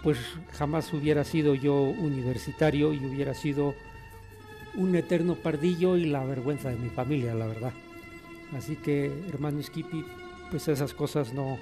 pues 0.02 0.18
jamás 0.52 0.92
hubiera 0.92 1.24
sido 1.24 1.54
yo 1.54 1.74
universitario 1.74 2.92
y 2.92 2.98
hubiera 2.98 3.34
sido 3.34 3.74
un 4.74 4.94
eterno 4.96 5.34
pardillo 5.36 5.96
y 5.96 6.06
la 6.06 6.24
vergüenza 6.24 6.70
de 6.70 6.76
mi 6.76 6.88
familia, 6.88 7.34
la 7.34 7.46
verdad. 7.46 7.72
Así 8.56 8.76
que, 8.76 9.12
hermano 9.28 9.62
Skippy, 9.62 10.04
pues 10.50 10.68
esas 10.68 10.92
cosas 10.94 11.32
no, 11.32 11.58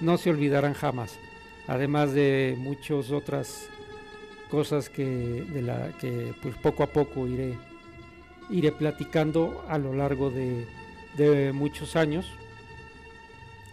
no 0.00 0.16
se 0.18 0.30
olvidarán 0.30 0.74
jamás. 0.74 1.18
Además 1.66 2.12
de 2.12 2.56
muchas 2.58 3.10
otras 3.10 3.68
cosas 4.50 4.88
que, 4.88 5.04
de 5.04 5.62
la, 5.62 5.90
que 5.98 6.32
pues 6.40 6.54
poco 6.56 6.82
a 6.82 6.86
poco 6.86 7.26
iré, 7.26 7.58
iré 8.50 8.72
platicando 8.72 9.64
a 9.68 9.78
lo 9.78 9.92
largo 9.92 10.30
de, 10.30 10.66
de 11.16 11.52
muchos 11.52 11.96
años. 11.96 12.30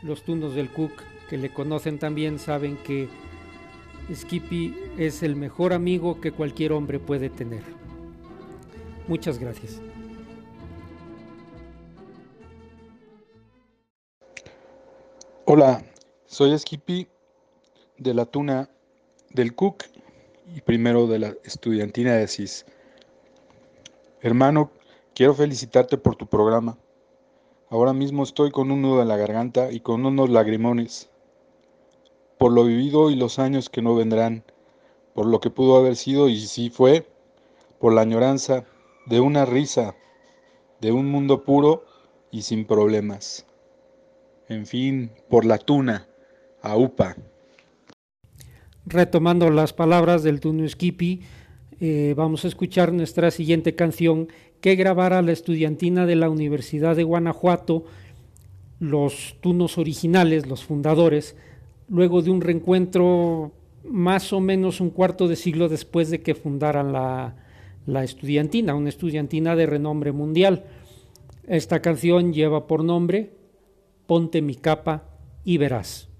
Los 0.01 0.23
tunos 0.23 0.55
del 0.55 0.69
Cook 0.69 0.91
que 1.29 1.37
le 1.37 1.49
conocen 1.49 1.99
también 1.99 2.39
saben 2.39 2.77
que 2.77 3.07
Skippy 4.13 4.75
es 4.97 5.23
el 5.23 5.35
mejor 5.35 5.71
amigo 5.71 6.19
que 6.19 6.31
cualquier 6.31 6.73
hombre 6.73 6.99
puede 6.99 7.29
tener. 7.29 7.63
Muchas 9.07 9.39
gracias. 9.39 9.81
Hola, 15.45 15.83
soy 16.25 16.57
Skippy 16.57 17.09
de 17.97 18.13
la 18.13 18.25
tuna 18.25 18.69
del 19.29 19.53
Cook 19.53 19.83
y 20.55 20.61
primero 20.61 21.05
de 21.05 21.19
la 21.19 21.33
estudiantina 21.43 22.13
de 22.13 22.23
Asís. 22.23 22.65
Hermano, 24.21 24.71
quiero 25.13 25.33
felicitarte 25.33 25.97
por 25.97 26.15
tu 26.15 26.27
programa. 26.27 26.77
Ahora 27.69 27.91
mismo 27.91 28.23
estoy 28.23 28.51
con 28.51 28.71
un 28.71 28.83
nudo 28.83 29.01
en 29.01 29.09
la 29.09 29.17
garganta 29.17 29.69
y 29.69 29.81
con 29.81 30.05
unos 30.05 30.29
lagrimones. 30.29 31.09
Por 32.37 32.53
lo 32.53 32.63
vivido 32.63 33.09
y 33.09 33.15
los 33.17 33.37
años 33.37 33.69
que 33.69 33.81
no 33.81 33.95
vendrán, 33.95 34.45
por 35.13 35.25
lo 35.25 35.41
que 35.41 35.49
pudo 35.49 35.75
haber 35.75 35.97
sido 35.97 36.29
y 36.29 36.39
si 36.39 36.69
fue, 36.69 37.05
por 37.79 37.91
la 37.91 37.99
añoranza 37.99 38.63
de 39.07 39.19
una 39.19 39.43
risa, 39.43 39.93
de 40.79 40.93
un 40.93 41.11
mundo 41.11 41.43
puro 41.43 41.83
y 42.31 42.43
sin 42.43 42.65
problemas. 42.65 43.45
En 44.49 44.65
fin, 44.65 45.11
por 45.29 45.45
la 45.45 45.57
tuna, 45.57 46.07
a 46.61 46.77
UPA 46.77 47.15
retomando 48.85 49.49
las 49.49 49.73
palabras 49.73 50.23
del 50.23 50.39
Tuno 50.39 50.67
Skippy, 50.67 51.21
eh, 51.79 52.13
vamos 52.15 52.45
a 52.45 52.47
escuchar 52.47 52.93
nuestra 52.93 53.31
siguiente 53.31 53.75
canción 53.75 54.27
que 54.61 54.75
grabara 54.75 55.21
la 55.21 55.31
estudiantina 55.31 56.05
de 56.05 56.15
la 56.15 56.29
Universidad 56.29 56.95
de 56.95 57.03
Guanajuato, 57.03 57.85
los 58.79 59.35
tunos 59.41 59.77
originales, 59.77 60.47
los 60.47 60.63
fundadores, 60.63 61.35
luego 61.89 62.21
de 62.21 62.31
un 62.31 62.41
reencuentro 62.41 63.51
más 63.83 64.31
o 64.31 64.39
menos 64.39 64.79
un 64.79 64.89
cuarto 64.89 65.27
de 65.27 65.35
siglo 65.35 65.67
después 65.67 66.09
de 66.09 66.21
que 66.21 66.35
fundaran 66.35 66.93
la, 66.93 67.35
la 67.85 68.03
estudiantina, 68.03 68.75
una 68.75 68.89
estudiantina 68.89 69.55
de 69.55 69.65
renombre 69.65 70.11
mundial. 70.11 70.63
Esta 71.47 71.81
canción 71.81 72.31
lleva 72.31 72.67
por 72.67 72.83
nombre 72.83 73.31
Ponte 74.05 74.41
mi 74.41 74.55
capa 74.55 75.03
y 75.43 75.57
verás. 75.57 76.12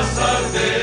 casas 0.00 0.79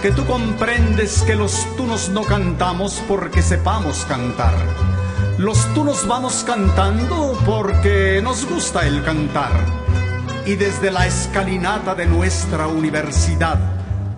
porque 0.00 0.12
tú 0.12 0.24
comprendes 0.26 1.22
que 1.22 1.34
los 1.34 1.66
tunos 1.76 2.08
no 2.10 2.22
cantamos 2.22 3.02
porque 3.08 3.42
sepamos 3.42 4.04
cantar. 4.04 4.54
Los 5.38 5.58
tunos 5.74 6.06
vamos 6.06 6.44
cantando 6.46 7.36
porque 7.44 8.20
nos 8.22 8.48
gusta 8.48 8.86
el 8.86 9.02
cantar. 9.02 9.50
Y 10.46 10.54
desde 10.54 10.92
la 10.92 11.04
escalinata 11.04 11.96
de 11.96 12.06
nuestra 12.06 12.68
universidad, 12.68 13.58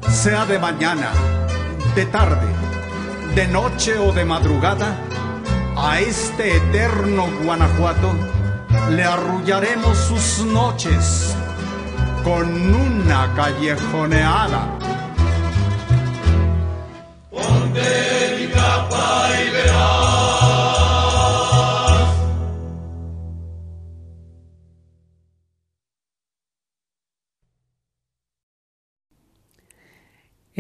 sea 0.06 0.44
de 0.44 0.58
mañana, 0.58 1.12
de 1.94 2.04
tarde, 2.04 2.48
de 3.34 3.48
noche 3.48 3.98
o 3.98 4.12
de 4.12 4.26
madrugada, 4.26 4.98
a 5.78 5.98
este 5.98 6.58
eterno 6.58 7.26
Guanajuato 7.42 8.12
le 8.90 9.02
arrullaremos 9.02 9.96
sus 9.96 10.44
noches 10.44 11.34
con 12.22 12.74
una 12.74 13.32
callejoneada. 13.34 14.79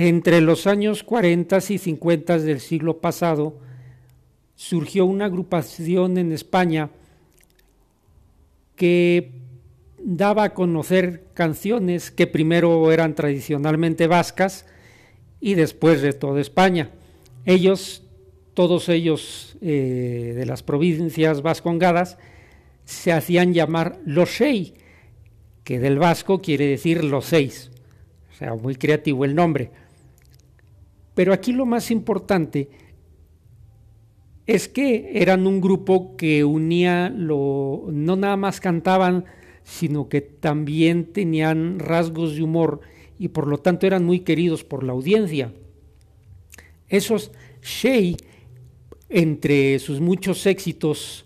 Entre 0.02 0.40
los 0.40 0.66
años 0.66 1.02
40 1.02 1.58
y 1.68 1.76
50 1.76 2.38
del 2.38 2.60
siglo 2.60 3.00
pasado, 3.00 3.58
surgió 4.54 5.04
una 5.04 5.26
agrupación 5.26 6.16
en 6.16 6.32
España 6.32 6.88
que 8.76 9.32
daba 9.98 10.44
a 10.44 10.54
conocer 10.54 11.24
canciones 11.34 12.10
que 12.10 12.26
primero 12.26 12.90
eran 12.92 13.14
tradicionalmente 13.14 14.06
vascas 14.06 14.64
y 15.38 15.52
después 15.52 16.00
de 16.00 16.14
toda 16.14 16.40
España. 16.40 16.92
Ellos, 17.44 18.04
todos 18.54 18.88
ellos 18.88 19.56
eh, 19.60 20.32
de 20.36 20.46
las 20.46 20.62
provincias 20.62 21.42
vascongadas, 21.42 22.18
se 22.84 23.12
hacían 23.12 23.54
llamar 23.54 24.00
los 24.04 24.30
Sei, 24.30 24.74
que 25.64 25.78
del 25.78 25.98
vasco 25.98 26.40
quiere 26.40 26.66
decir 26.66 27.04
los 27.04 27.26
seis. 27.26 27.70
O 28.32 28.36
sea, 28.36 28.54
muy 28.54 28.76
creativo 28.76 29.24
el 29.24 29.34
nombre. 29.34 29.70
Pero 31.14 31.32
aquí 31.32 31.52
lo 31.52 31.66
más 31.66 31.90
importante 31.90 32.70
es 34.46 34.68
que 34.68 35.10
eran 35.14 35.46
un 35.46 35.60
grupo 35.60 36.16
que 36.16 36.44
unía 36.44 37.12
lo, 37.14 37.84
no 37.90 38.16
nada 38.16 38.36
más 38.36 38.60
cantaban 38.60 39.24
sino 39.70 40.08
que 40.08 40.20
también 40.20 41.12
tenían 41.12 41.78
rasgos 41.78 42.34
de 42.34 42.42
humor 42.42 42.80
y 43.18 43.28
por 43.28 43.46
lo 43.46 43.58
tanto 43.58 43.86
eran 43.86 44.04
muy 44.04 44.20
queridos 44.20 44.64
por 44.64 44.82
la 44.82 44.92
audiencia. 44.92 45.52
Esos 46.90 47.32
Shea, 47.62 48.16
entre 49.08 49.78
sus 49.78 50.00
muchos 50.00 50.44
éxitos, 50.44 51.24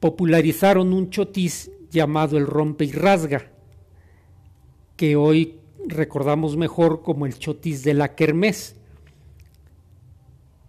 popularizaron 0.00 0.92
un 0.92 1.08
chotis 1.08 1.70
llamado 1.90 2.36
el 2.36 2.46
rompe 2.46 2.84
y 2.84 2.92
rasga, 2.92 3.50
que 4.96 5.16
hoy 5.16 5.58
recordamos 5.86 6.56
mejor 6.56 7.02
como 7.02 7.24
el 7.24 7.38
chotis 7.38 7.82
de 7.84 7.94
la 7.94 8.14
kermés. 8.14 8.76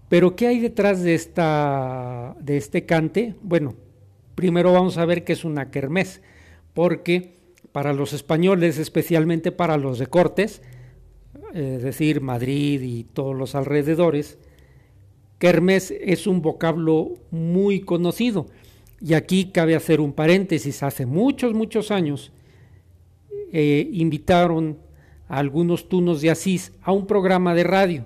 Pero 0.08 0.36
¿qué 0.36 0.47
hay 0.47 0.60
detrás 0.60 1.02
de, 1.02 1.13
esta, 1.13 2.36
de 2.39 2.58
este 2.58 2.86
cante? 2.86 3.36
Bueno, 3.41 3.75
primero 4.36 4.71
vamos 4.71 4.97
a 4.97 5.06
ver 5.06 5.23
qué 5.23 5.34
es 5.34 5.43
una 5.43 5.69
kermés 5.69 6.21
porque 6.73 7.38
para 7.71 7.93
los 7.93 8.13
españoles, 8.13 8.78
especialmente 8.78 9.52
para 9.52 9.78
los 9.78 9.99
de 9.99 10.08
Cortes, 10.08 10.62
es 11.54 11.84
decir, 11.84 12.22
Madrid 12.22 12.82
y 12.82 13.04
todos 13.04 13.36
los 13.36 13.56
alrededores, 13.56 14.38
kermés 15.39 15.92
es 15.92 16.28
un 16.28 16.42
vocablo 16.42 17.13
muy 17.32 17.82
conocido. 17.82 18.48
Y 19.02 19.13
aquí 19.13 19.52
cabe 19.52 19.76
hacer 19.76 20.02
un 20.02 20.13
paréntesis. 20.13 20.84
Hace 20.84 21.06
muchos, 21.06 21.54
muchos 21.54 21.89
años 21.92 22.32
eh, 23.52 23.89
invitaron 23.94 24.78
a 25.28 25.38
algunos 25.38 25.88
tunos 25.88 26.22
de 26.22 26.30
Asís 26.30 26.74
a 26.82 26.92
un 26.92 27.08
programa 27.08 27.56
de 27.56 27.63
radio. 27.63 28.06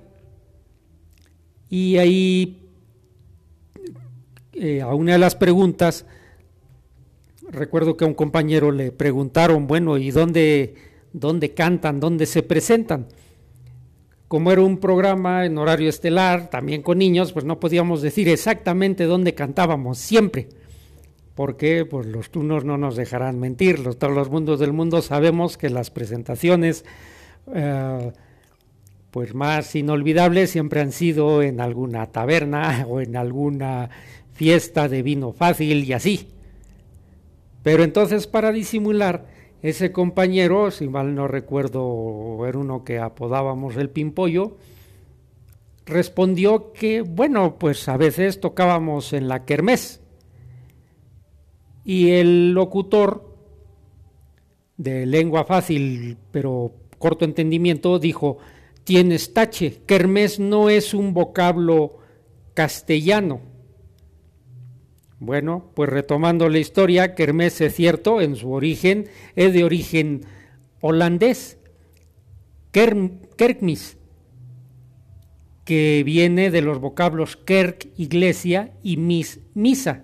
Y 1.69 1.97
ahí, 1.97 2.61
eh, 4.53 4.81
a 4.81 4.93
una 4.93 5.13
de 5.13 5.17
las 5.17 5.35
preguntas, 5.35 6.05
recuerdo 7.49 7.97
que 7.97 8.05
a 8.05 8.07
un 8.07 8.13
compañero 8.13 8.71
le 8.71 8.91
preguntaron, 8.91 9.65
bueno, 9.65 9.97
¿y 9.97 10.11
dónde, 10.11 10.75
dónde 11.13 11.53
cantan, 11.53 11.99
dónde 11.99 12.25
se 12.25 12.43
presentan? 12.43 13.07
Como 14.27 14.51
era 14.51 14.61
un 14.61 14.79
programa 14.79 15.45
en 15.45 15.57
horario 15.57 15.89
estelar, 15.89 16.49
también 16.49 16.81
con 16.81 16.97
niños, 16.97 17.31
pues 17.31 17.45
no 17.45 17.59
podíamos 17.59 18.01
decir 18.01 18.27
exactamente 18.27 19.05
dónde 19.05 19.35
cantábamos, 19.35 19.99
siempre. 19.99 20.49
Porque 21.35 21.85
pues 21.85 22.07
los 22.07 22.29
turnos 22.31 22.65
no 22.65 22.77
nos 22.77 22.95
dejarán 22.95 23.39
mentir. 23.39 23.79
Los, 23.79 23.97
todos 23.97 24.13
los 24.13 24.29
mundos 24.29 24.59
del 24.59 24.73
mundo 24.73 25.01
sabemos 25.01 25.57
que 25.57 25.69
las 25.69 25.91
presentaciones 25.91 26.83
eh, 27.53 28.11
pues 29.13 29.35
más 29.35 29.75
inolvidables 29.75 30.49
siempre 30.49 30.81
han 30.81 30.91
sido 30.91 31.43
en 31.43 31.61
alguna 31.61 32.07
taberna 32.07 32.85
o 32.89 32.99
en 32.99 33.15
alguna 33.15 33.91
fiesta 34.33 34.89
de 34.89 35.03
vino 35.03 35.31
fácil 35.31 35.83
y 35.83 35.93
así. 35.93 36.29
Pero 37.61 37.83
entonces 37.83 38.25
para 38.25 38.51
disimular, 38.51 39.27
ese 39.63 39.93
compañero, 39.93 40.71
si 40.71 40.89
mal 40.89 41.15
no 41.15 41.29
recuerdo, 41.29 42.45
era 42.45 42.59
uno 42.59 42.83
que 42.83 42.99
apodábamos 42.99 43.77
el 43.77 43.89
pimpollo, 43.89 44.57
respondió 45.85 46.73
que, 46.73 47.01
bueno, 47.01 47.55
pues 47.57 47.87
a 47.87 47.95
veces 47.95 48.41
tocábamos 48.41 49.13
en 49.13 49.29
la 49.29 49.45
kermés. 49.45 50.01
Y 51.85 52.11
el 52.11 52.51
locutor 52.51 53.37
de 54.75 55.05
lengua 55.05 55.45
fácil, 55.45 56.17
pero 56.31 56.73
corto 56.99 57.23
entendimiento, 57.23 57.99
dijo, 57.99 58.39
tienes 58.83 59.33
tache, 59.33 59.81
kermés 59.85 60.41
no 60.41 60.69
es 60.69 60.93
un 60.93 61.13
vocablo 61.13 61.99
castellano 62.53 63.52
bueno, 65.25 65.71
pues 65.73 65.89
retomando 65.89 66.49
la 66.49 66.59
historia, 66.59 67.15
Kermés 67.15 67.61
es 67.61 67.75
cierto, 67.75 68.19
en 68.19 68.35
su 68.35 68.51
origen 68.51 69.07
es 69.35 69.53
de 69.53 69.63
origen 69.63 70.25
holandés, 70.81 71.57
Kerkmis, 72.71 73.97
que 75.63 76.03
viene 76.05 76.51
de 76.51 76.61
los 76.61 76.79
vocablos 76.79 77.37
kerk, 77.37 77.87
iglesia, 77.95 78.73
y 78.83 78.97
mis, 78.97 79.39
misa. 79.53 80.03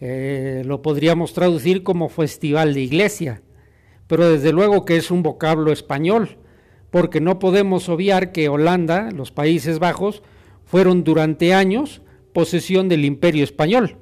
Eh, 0.00 0.62
lo 0.64 0.80
podríamos 0.80 1.34
traducir 1.34 1.82
como 1.82 2.08
festival 2.08 2.72
de 2.72 2.80
iglesia, 2.80 3.42
pero 4.06 4.30
desde 4.30 4.52
luego 4.52 4.86
que 4.86 4.96
es 4.96 5.10
un 5.10 5.22
vocablo 5.22 5.70
español, 5.70 6.38
porque 6.90 7.20
no 7.20 7.38
podemos 7.38 7.90
obviar 7.90 8.32
que 8.32 8.48
Holanda, 8.48 9.10
los 9.10 9.32
Países 9.32 9.78
Bajos, 9.80 10.22
fueron 10.64 11.04
durante 11.04 11.52
años 11.52 12.00
posesión 12.32 12.88
del 12.88 13.04
imperio 13.04 13.44
español. 13.44 13.98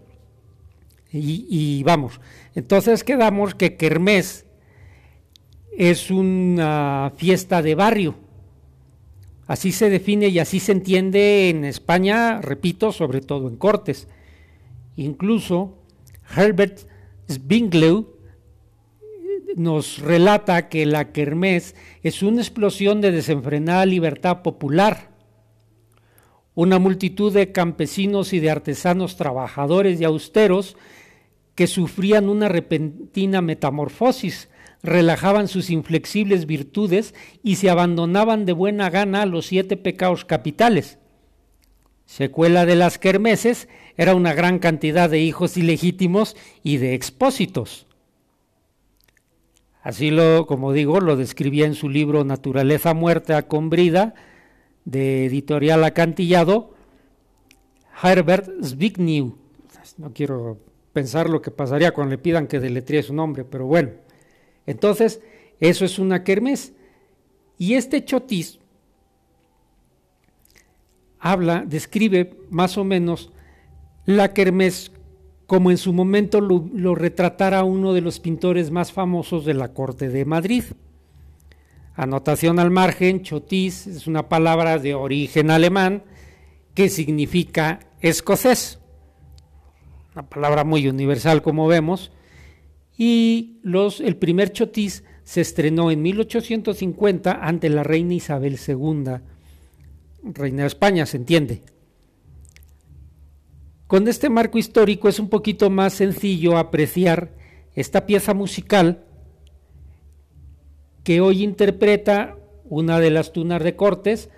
Y, 1.13 1.83
vamos, 1.83 2.21
entonces 2.55 3.05
quedamos 3.05 3.55
que 3.55 3.77
Kermés 3.77 4.47
es 5.77 6.11
una 6.11 7.13
fiesta 7.17 7.61
de 7.61 7.75
barrio. 7.75 8.15
Así 9.47 9.73
se 9.73 9.91
define 9.91 10.29
y 10.29 10.39
así 10.39 10.59
se 10.59 10.73
entiende 10.73 11.51
en 11.51 11.67
España, 11.67 12.41
repito, 12.41 12.93
sobre 12.93 13.21
todo 13.21 13.49
en 13.49 13.57
Cortes. 13.57 14.09
Incluso 14.97 15.77
Herbert 16.35 16.81
Spinglew 17.31 18.07
nos 19.57 19.99
relata 19.99 20.71
que 20.71 20.87
la 20.87 21.13
Kermés 21.13 21.75
es 22.03 22.23
una 22.23 22.41
explosión 22.41 23.03
de 23.03 23.11
desenfrenada 23.11 23.85
libertad 23.85 24.41
popular. 24.41 25.11
Una 26.55 26.79
multitud 26.79 27.33
de 27.33 27.53
campesinos 27.53 28.33
y 28.33 28.41
de 28.41 28.51
artesanos 28.51 29.17
trabajadores 29.17 30.01
y 30.01 30.05
austeros 30.05 30.77
que 31.55 31.67
sufrían 31.67 32.29
una 32.29 32.49
repentina 32.49 33.43
metamorfosis, 33.43 34.49
relajaban 34.83 35.49
sus 35.49 35.71
inflexibles 35.71 36.47
virtudes 36.47 37.15
y 37.43 37.57
se 37.57 37.71
abandonaban 37.71 38.47
de 38.47 38.53
buena 38.53 38.91
gana 38.91 39.23
a 39.23 39.27
los 39.27 39.47
siete 39.47 39.77
pecados 39.77 40.25
capitales. 40.25 40.99
Secuela 42.05 42.67
de 42.67 42.77
las 42.77 42.99
kermeses 42.99 43.69
era 43.97 44.15
una 44.15 44.35
gran 44.35 44.59
cantidad 44.59 45.09
de 45.09 45.21
hijos 45.21 45.57
ilegítimos 45.57 46.37
y 46.63 46.79
de 46.79 46.95
expósitos. 46.95 47.87
Así 49.83 50.11
lo, 50.11 50.47
como 50.47 50.73
digo, 50.73 51.01
lo 51.01 51.17
describía 51.17 51.67
en 51.67 51.75
su 51.75 51.89
libro 51.89 52.25
Naturaleza 52.25 52.95
muerta 52.95 53.43
con 53.49 53.69
brida, 53.69 54.15
de 54.85 55.27
editorial 55.27 55.85
Acantillado, 55.85 56.75
Herbert 58.03 58.49
Zbigniew. 58.63 59.37
No 59.99 60.13
quiero 60.13 60.59
pensar 60.93 61.29
lo 61.29 61.41
que 61.41 61.51
pasaría 61.51 61.93
cuando 61.93 62.13
le 62.13 62.19
pidan 62.19 62.47
que 62.47 62.61
deletríe 62.61 63.03
su 63.03 63.15
nombre, 63.15 63.45
pero 63.45 63.67
bueno. 63.67 63.91
Entonces, 64.67 65.21
eso 65.61 65.85
es 65.85 65.99
una 65.99 66.25
kermés. 66.25 66.73
Y 67.59 67.75
este 67.75 68.05
chotis 68.05 68.59
habla, 71.19 71.65
describe 71.67 72.37
más 72.51 72.77
o 72.77 72.85
menos 72.85 73.31
la 74.05 74.33
kermés 74.35 74.91
como 75.47 75.71
en 75.71 75.79
su 75.79 75.93
momento 75.93 76.41
lo, 76.41 76.69
lo, 76.73 76.95
retratara 76.95 77.63
uno 77.63 77.93
de 77.93 78.01
los 78.01 78.21
pintores 78.21 78.71
más 78.71 78.91
famosos 78.91 79.45
de 79.45 79.55
la 79.55 79.69
corte 79.69 80.09
de 80.09 80.25
Madrid. 80.25 80.65
Anotación 81.95 82.59
al 82.59 82.71
margen, 82.71 83.23
chotis 83.23 83.87
es 83.87 84.07
una 84.07 84.29
palabra 84.29 84.79
de 84.79 84.95
origen 84.95 85.51
alemán 85.51 86.05
que 86.75 86.89
significa 86.89 87.81
escocés 88.01 88.82
una 90.15 90.29
palabra 90.29 90.65
muy 90.65 90.89
universal 90.89 91.43
como 91.43 91.67
vemos, 91.67 92.13
y 92.97 93.59
los, 93.63 94.01
el 94.01 94.17
primer 94.17 94.53
chotis 94.53 95.05
se 95.25 95.41
estrenó 95.41 95.91
en 95.91 96.03
1850 96.03 97.33
ante 97.33 97.69
la 97.69 97.83
reina 97.83 98.15
Isabel 98.15 98.59
II, 98.67 99.05
reina 100.25 100.63
de 100.63 100.67
España, 100.67 101.07
se 101.07 101.17
entiende. 101.17 101.63
Con 103.87 104.09
este 104.09 104.31
marco 104.31 104.59
histórico 104.59 105.09
es 105.09 105.19
un 105.19 105.29
poquito 105.29 105.69
más 105.69 105.95
sencillo 105.95 106.57
apreciar 106.57 107.35
esta 107.75 108.07
pieza 108.07 108.35
musical 108.35 109.05
que 111.05 111.21
hoy 111.21 111.43
interpreta 111.43 112.37
una 112.65 113.01
de 113.01 113.11
las 113.11 113.33
tunas 113.33 113.63
de 113.63 113.77
Cortes, 113.77 114.31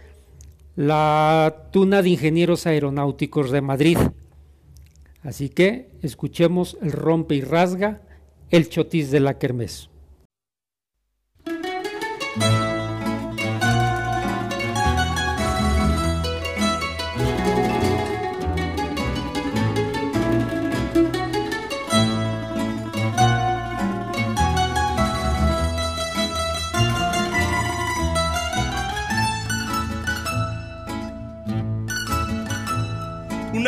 la 0.76 1.68
tuna 1.70 2.02
de 2.02 2.10
ingenieros 2.10 2.66
aeronáuticos 2.66 3.50
de 3.50 3.60
Madrid. 3.60 3.98
Así 5.24 5.48
que 5.48 5.88
escuchemos 6.02 6.76
el 6.82 6.92
rompe 6.92 7.34
y 7.34 7.40
rasga, 7.40 8.02
el 8.50 8.68
chotis 8.68 9.10
de 9.10 9.20
la 9.20 9.38
kermés. 9.38 9.88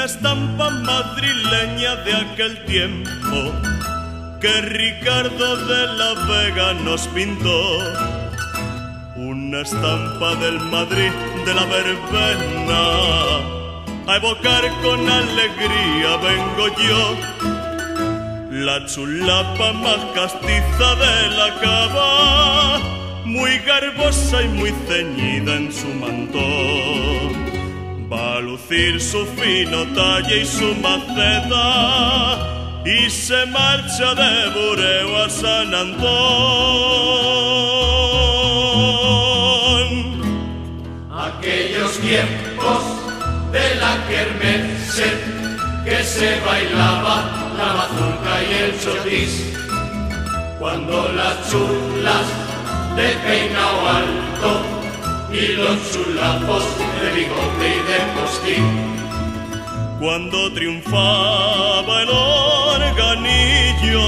Estampa 0.07 0.71
madrileña 0.71 1.97
de 2.05 2.13
aquel 2.15 2.65
tiempo 2.67 3.39
que 4.41 4.53
Ricardo 4.61 5.57
de 5.71 5.83
la 5.99 6.11
Vega 6.29 6.75
nos 6.75 7.09
pintó. 7.09 7.61
Una 9.17 9.63
estampa 9.63 10.37
del 10.37 10.61
Madrid 10.61 11.11
de 11.45 11.55
la 11.55 11.65
verbena, 11.65 12.83
a 14.07 14.17
evocar 14.21 14.65
con 14.85 15.01
alegría 15.11 16.11
vengo 16.29 16.67
yo. 16.87 17.03
La 18.65 18.87
chulapa 18.87 19.73
más 19.73 20.03
castiza 20.15 20.89
de 21.05 21.17
la 21.39 21.49
cava, 21.61 22.79
muy 23.25 23.59
garbosa 23.59 24.41
y 24.41 24.49
muy 24.51 24.73
ceñida 24.87 25.57
en 25.57 25.73
su 25.73 25.89
mantón 25.89 27.56
Va 28.11 28.37
a 28.37 28.41
lucir 28.41 29.01
su 29.01 29.27
fino 29.27 29.85
talle 29.93 30.43
y 30.43 30.47
su 30.47 30.75
maceta 30.77 32.39
y 32.85 33.11
se 33.11 33.47
marcha 33.47 34.15
de 34.15 34.49
Bureo 34.51 35.25
a 35.25 35.29
San 35.29 35.75
Antón. 35.75 36.07
Aquellos 41.11 41.99
tiempos 41.99 42.85
de 43.51 43.75
la 43.81 44.07
kermesse 44.09 45.11
que 45.85 46.05
se 46.05 46.39
bailaba 46.47 47.25
la 47.59 47.69
mazurca 47.75 48.43
y 48.49 48.53
el 48.63 48.73
chotis, 48.81 49.53
cuando 50.61 51.09
las 51.13 51.51
chulas 51.51 52.27
de 52.95 53.09
peinao 53.27 53.89
alto 53.89 54.76
y 55.33 55.53
los 55.53 55.93
chulapos 55.93 56.65
de 57.01 57.11
bigote 57.15 57.67
y 57.69 57.81
de 57.91 57.99
postín. 58.15 58.67
Cuando 59.99 60.53
triunfaba 60.53 62.03
el 62.03 62.11
organillo 62.11 64.07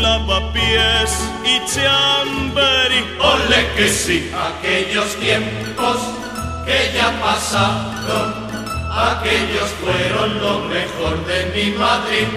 lavapiés 0.00 1.12
y 1.44 1.54
chamberí. 1.72 3.00
Ole 3.20 3.60
que 3.76 3.88
sí, 3.88 4.30
aquellos 4.48 5.16
tiempos 5.16 5.98
que 6.64 6.92
ya 6.94 7.08
pasaron, 7.20 8.34
aquellos 9.10 9.70
fueron 9.80 10.40
lo 10.40 10.60
mejor 10.68 11.24
de 11.26 11.38
mi 11.54 11.76
Madrid. 11.76 12.28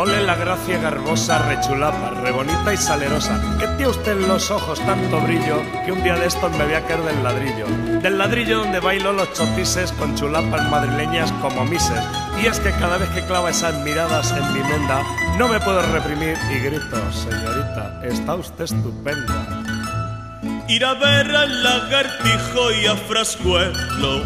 Ole 0.00 0.22
la 0.22 0.36
gracia 0.36 0.78
garbosa, 0.78 1.40
rechulapa, 1.48 2.10
rebonita 2.10 2.72
y 2.72 2.76
salerosa. 2.76 3.40
Que 3.58 3.66
tiene 3.66 3.88
usted 3.88 4.12
en 4.12 4.28
los 4.28 4.48
ojos 4.48 4.78
tanto 4.86 5.20
brillo 5.22 5.60
que 5.84 5.90
un 5.90 6.04
día 6.04 6.14
de 6.14 6.26
estos 6.26 6.52
me 6.52 6.66
voy 6.66 6.74
a 6.74 6.86
caer 6.86 7.02
del 7.02 7.20
ladrillo. 7.24 7.66
Del 8.00 8.16
ladrillo 8.16 8.60
donde 8.60 8.78
bailo 8.78 9.12
los 9.12 9.32
chotises 9.32 9.90
con 9.90 10.14
chulapas 10.14 10.70
madrileñas 10.70 11.32
como 11.42 11.64
mises. 11.64 12.00
Y 12.40 12.46
es 12.46 12.60
que 12.60 12.70
cada 12.70 12.96
vez 12.98 13.08
que 13.08 13.26
clava 13.26 13.50
esas 13.50 13.74
miradas 13.82 14.30
en 14.30 14.54
mi 14.54 14.60
menda, 14.60 15.02
no 15.36 15.48
me 15.48 15.58
puedo 15.58 15.82
reprimir 15.82 16.38
y 16.48 16.60
grito, 16.60 17.12
señorita, 17.12 18.00
está 18.04 18.36
usted 18.36 18.66
estupenda. 18.66 19.64
Ir 20.68 20.84
a 20.84 20.94
ver 20.94 21.34
al 21.34 21.64
lagartijo 21.64 22.70
y 22.70 22.86
a 22.86 22.94
Frascuelo 22.94 24.22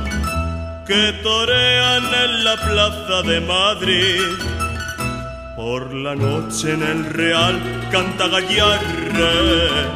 que 0.87 1.12
torean 1.22 2.04
en 2.12 2.44
la 2.44 2.56
plaza 2.56 3.22
de 3.22 3.40
Madrid. 3.40 4.62
Por 5.57 5.93
la 5.93 6.15
noche 6.15 6.73
en 6.73 6.83
el 6.83 7.05
Real 7.05 7.61
canta 7.91 8.27
Gallarre, 8.29 9.87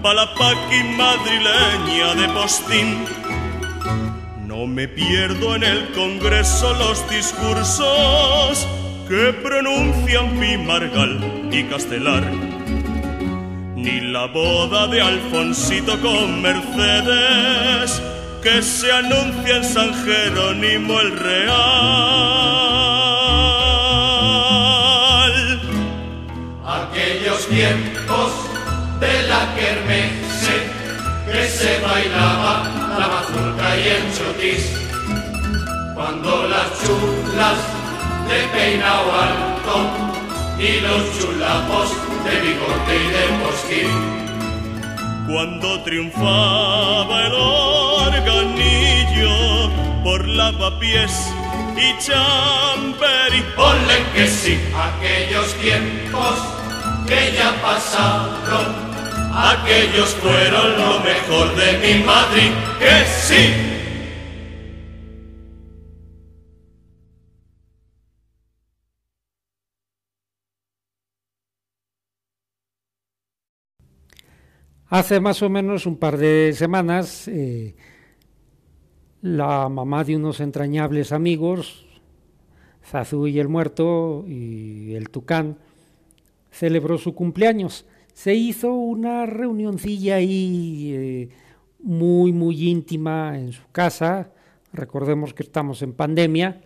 pa' 0.00 0.14
la 0.14 0.26
paqui 0.34 0.80
madrileña 0.96 2.14
de 2.14 2.28
postín. 2.28 3.04
No 4.46 4.68
me 4.68 4.86
pierdo 4.86 5.56
en 5.56 5.64
el 5.64 5.90
Congreso 5.90 6.72
los 6.74 7.08
discursos 7.10 8.68
que 9.08 9.32
pronuncian 9.42 10.38
Pimargal 10.38 11.48
y 11.50 11.64
Castelar, 11.64 12.24
ni 13.74 14.00
la 14.00 14.26
boda 14.26 14.86
de 14.86 15.02
Alfonsito 15.02 16.00
con 16.00 16.40
Mercedes 16.42 18.00
que 18.40 18.62
se 18.62 18.92
anuncia 18.92 19.56
en 19.56 19.64
San 19.64 19.94
Jerónimo 20.04 21.00
el 21.00 21.18
Real. 21.18 22.61
Tiempos 27.52 28.32
de 28.98 29.22
la 29.28 29.54
kermesse 29.54 30.56
que 31.30 31.44
se 31.46 31.80
bailaba 31.80 32.52
la 32.98 33.06
mazurca 33.14 33.76
y 33.76 33.88
el 33.88 34.04
chotis, 34.16 34.62
cuando 35.94 36.30
las 36.48 36.68
chulas 36.80 37.58
de 38.28 38.38
peinado 38.54 39.12
alto 39.28 39.76
y 40.58 40.80
los 40.80 41.02
chulapos 41.18 41.88
de 42.24 42.34
bigote 42.40 42.94
y 43.04 43.08
de 43.16 43.24
posquín. 43.42 43.92
Cuando 45.28 45.82
triunfaba 45.82 47.16
el 47.26 47.34
organillo 48.14 49.34
por 50.02 50.26
lavapiés 50.26 51.14
y 51.76 51.88
chamberí. 52.02 53.40
Ole 53.58 53.98
que 54.14 54.26
sí, 54.26 54.58
aquellos 54.88 55.54
tiempos 55.56 56.61
pasaron, 57.62 58.74
aquellos 59.32 60.14
fueron 60.16 60.76
lo 60.76 61.00
mejor 61.00 61.54
de 61.56 61.78
mi 61.78 62.04
Madrid, 62.04 62.50
que 62.78 63.04
sí. 63.06 63.72
Hace 74.88 75.20
más 75.20 75.42
o 75.42 75.48
menos 75.48 75.86
un 75.86 75.96
par 75.96 76.18
de 76.18 76.52
semanas, 76.54 77.26
eh, 77.26 77.74
la 79.22 79.70
mamá 79.70 80.04
de 80.04 80.16
unos 80.16 80.40
entrañables 80.40 81.12
amigos, 81.12 81.86
Zazú 82.84 83.26
y 83.26 83.38
el 83.38 83.48
Muerto 83.48 84.24
y 84.28 84.94
el 84.94 85.08
Tucán, 85.08 85.56
celebró 86.52 86.98
su 86.98 87.16
cumpleaños. 87.16 87.86
Se 88.14 88.34
hizo 88.34 88.72
una 88.72 89.26
reunioncilla 89.26 90.16
ahí 90.16 90.92
eh, 90.94 91.28
muy, 91.80 92.32
muy 92.32 92.68
íntima 92.68 93.36
en 93.36 93.52
su 93.52 93.66
casa. 93.72 94.30
Recordemos 94.72 95.34
que 95.34 95.42
estamos 95.42 95.82
en 95.82 95.94
pandemia. 95.94 96.60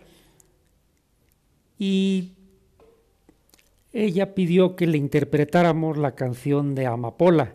Y 1.78 2.34
ella 3.94 4.34
pidió 4.34 4.76
que 4.76 4.86
le 4.86 4.98
interpretáramos 4.98 5.96
la 5.96 6.14
canción 6.14 6.74
de 6.74 6.84
Amapola 6.84 7.54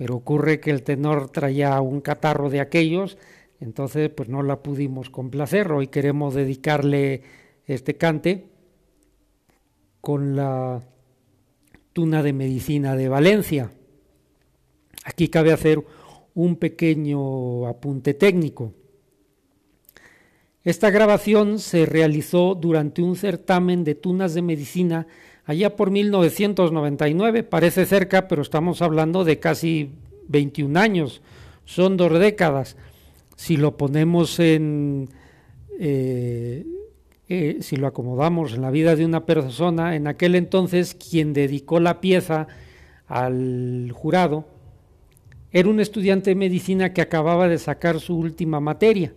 pero 0.00 0.16
ocurre 0.16 0.60
que 0.60 0.70
el 0.70 0.82
tenor 0.82 1.28
traía 1.28 1.78
un 1.82 2.00
catarro 2.00 2.48
de 2.48 2.60
aquellos, 2.60 3.18
entonces 3.60 4.08
pues 4.08 4.30
no 4.30 4.42
la 4.42 4.62
pudimos 4.62 5.10
complacer. 5.10 5.70
Hoy 5.72 5.88
queremos 5.88 6.32
dedicarle 6.32 7.20
este 7.66 7.98
cante 7.98 8.46
con 10.00 10.36
la 10.36 10.80
tuna 12.00 12.22
de 12.22 12.32
medicina 12.32 12.96
de 12.96 13.10
Valencia. 13.10 13.70
Aquí 15.04 15.28
cabe 15.28 15.52
hacer 15.52 15.84
un 16.32 16.56
pequeño 16.56 17.66
apunte 17.66 18.14
técnico. 18.14 18.72
Esta 20.64 20.88
grabación 20.88 21.58
se 21.58 21.84
realizó 21.84 22.54
durante 22.54 23.02
un 23.02 23.16
certamen 23.16 23.84
de 23.84 23.96
tunas 23.96 24.32
de 24.32 24.40
medicina 24.40 25.06
allá 25.44 25.76
por 25.76 25.90
1999, 25.90 27.42
parece 27.42 27.84
cerca, 27.84 28.28
pero 28.28 28.40
estamos 28.40 28.80
hablando 28.80 29.22
de 29.22 29.38
casi 29.38 29.90
21 30.28 30.80
años, 30.80 31.20
son 31.66 31.98
dos 31.98 32.18
décadas. 32.18 32.78
Si 33.36 33.58
lo 33.58 33.76
ponemos 33.76 34.38
en, 34.40 35.10
eh, 35.78 36.64
si 37.60 37.76
lo 37.76 37.86
acomodamos 37.86 38.54
en 38.54 38.62
la 38.62 38.72
vida 38.72 38.96
de 38.96 39.04
una 39.04 39.24
persona, 39.24 39.94
en 39.94 40.08
aquel 40.08 40.34
entonces 40.34 40.94
quien 40.94 41.32
dedicó 41.32 41.78
la 41.78 42.00
pieza 42.00 42.48
al 43.06 43.92
jurado 43.92 44.46
era 45.52 45.68
un 45.68 45.80
estudiante 45.80 46.30
de 46.30 46.36
medicina 46.36 46.92
que 46.92 47.00
acababa 47.00 47.48
de 47.48 47.58
sacar 47.58 48.00
su 48.00 48.16
última 48.16 48.60
materia 48.60 49.12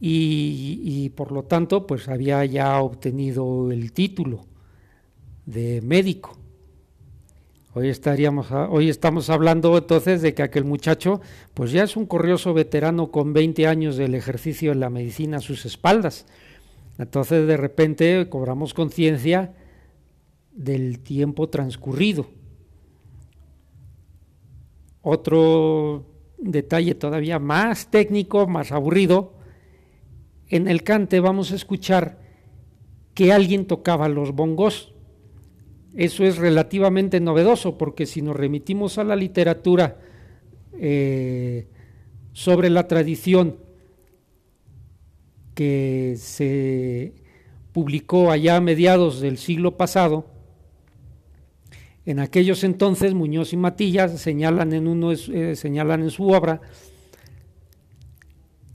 y, 0.00 1.08
por 1.16 1.32
lo 1.32 1.44
tanto 1.44 1.86
pues 1.86 2.08
había 2.08 2.44
ya 2.44 2.80
obtenido 2.80 3.72
el 3.72 3.92
título 3.92 4.44
de 5.46 5.80
médico. 5.82 6.36
Hoy, 7.76 7.88
estaríamos, 7.88 8.52
hoy 8.52 8.88
estamos 8.88 9.30
hablando 9.30 9.76
entonces 9.76 10.22
de 10.22 10.32
que 10.32 10.44
aquel 10.44 10.64
muchacho 10.64 11.20
pues 11.54 11.72
ya 11.72 11.82
es 11.82 11.96
un 11.96 12.06
corrioso 12.06 12.54
veterano 12.54 13.10
con 13.10 13.32
20 13.32 13.66
años 13.66 13.96
del 13.96 14.14
ejercicio 14.14 14.70
de 14.70 14.76
la 14.76 14.90
medicina 14.90 15.38
a 15.38 15.40
sus 15.40 15.66
espaldas. 15.66 16.24
Entonces 16.98 17.48
de 17.48 17.56
repente 17.56 18.28
cobramos 18.28 18.74
conciencia 18.74 19.54
del 20.52 21.00
tiempo 21.00 21.48
transcurrido. 21.48 22.28
Otro 25.02 26.06
detalle 26.38 26.94
todavía 26.94 27.40
más 27.40 27.90
técnico, 27.90 28.46
más 28.46 28.70
aburrido, 28.70 29.34
en 30.48 30.68
el 30.68 30.84
cante 30.84 31.18
vamos 31.18 31.50
a 31.50 31.56
escuchar 31.56 32.20
que 33.14 33.32
alguien 33.32 33.66
tocaba 33.66 34.08
los 34.08 34.32
bongos. 34.32 34.93
Eso 35.96 36.24
es 36.24 36.38
relativamente 36.38 37.20
novedoso 37.20 37.78
porque 37.78 38.06
si 38.06 38.20
nos 38.20 38.34
remitimos 38.34 38.98
a 38.98 39.04
la 39.04 39.14
literatura 39.14 39.98
eh, 40.72 41.68
sobre 42.32 42.68
la 42.68 42.88
tradición 42.88 43.56
que 45.54 46.16
se 46.18 47.12
publicó 47.72 48.32
allá 48.32 48.56
a 48.56 48.60
mediados 48.60 49.20
del 49.20 49.38
siglo 49.38 49.76
pasado, 49.76 50.26
en 52.06 52.18
aquellos 52.18 52.64
entonces 52.64 53.14
Muñoz 53.14 53.52
y 53.52 53.56
Matillas 53.56 54.20
señalan 54.20 54.72
en, 54.72 54.88
uno, 54.88 55.12
eh, 55.12 55.54
señalan 55.54 56.02
en 56.02 56.10
su 56.10 56.28
obra 56.28 56.60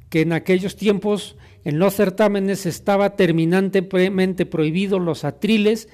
que 0.09 0.21
en 0.21 0.31
aquellos 0.31 0.77
tiempos 0.77 1.35
en 1.65 1.79
los 1.79 1.95
certámenes 1.95 2.65
estaba 2.65 3.17
terminantemente 3.17 4.45
prohibido 4.45 4.99
los 4.99 5.25
atriles 5.25 5.89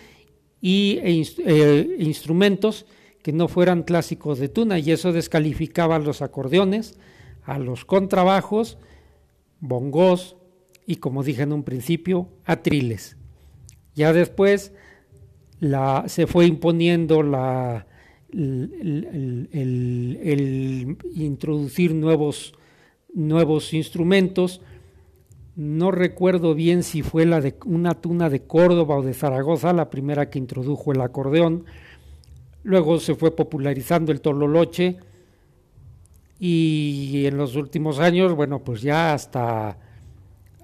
y 0.66 0.98
e 1.04 1.22
eh, 1.46 1.96
instrumentos 2.00 2.88
que 3.22 3.32
no 3.32 3.48
fueran 3.48 3.84
clásicos 3.84 4.40
de 4.40 4.50
tuna 4.50 4.80
y 4.80 4.90
eso 4.90 5.14
descalificaba 5.14 5.98
a 5.98 6.00
los 6.00 6.24
acordeones, 6.24 6.98
a 7.44 7.60
los 7.60 7.86
contrabajos, 7.86 8.80
bongos 9.60 10.38
y 10.88 10.96
como 10.96 11.22
dije 11.22 11.44
en 11.44 11.54
un 11.54 11.62
principio, 11.62 12.30
atriles. 12.46 13.16
Ya 13.94 14.12
después 14.12 14.74
se 16.08 16.26
fue 16.26 16.48
imponiendo 16.48 17.22
la, 17.22 17.86
el, 18.34 19.48
introducir 21.14 21.94
nuevos, 21.94 22.56
nuevos 23.14 23.72
instrumentos, 23.76 24.62
no 25.56 25.92
recuerdo 25.92 26.54
bien 26.54 26.84
si 26.84 27.02
fue 27.02 27.26
la 27.26 27.40
de 27.40 27.56
una 27.66 27.94
tuna 27.94 28.30
de 28.30 28.42
Córdoba 28.42 28.98
o 28.98 29.04
de 29.04 29.14
Zaragoza, 29.14 29.72
la 29.72 29.90
primera 29.90 30.30
que 30.30 30.40
introdujo 30.40 30.92
el 30.92 31.02
acordeón. 31.02 31.66
Luego 32.64 33.00
se 33.00 33.16
fue 33.16 33.36
popularizando 33.36 34.12
el 34.12 34.22
tololoche 34.22 34.98
y 36.40 37.24
en 37.26 37.38
los 37.38 37.56
últimos 37.56 38.00
años, 38.00 38.34
bueno, 38.34 38.60
pues 38.60 38.82
ya 38.82 39.14
hasta, 39.14 39.78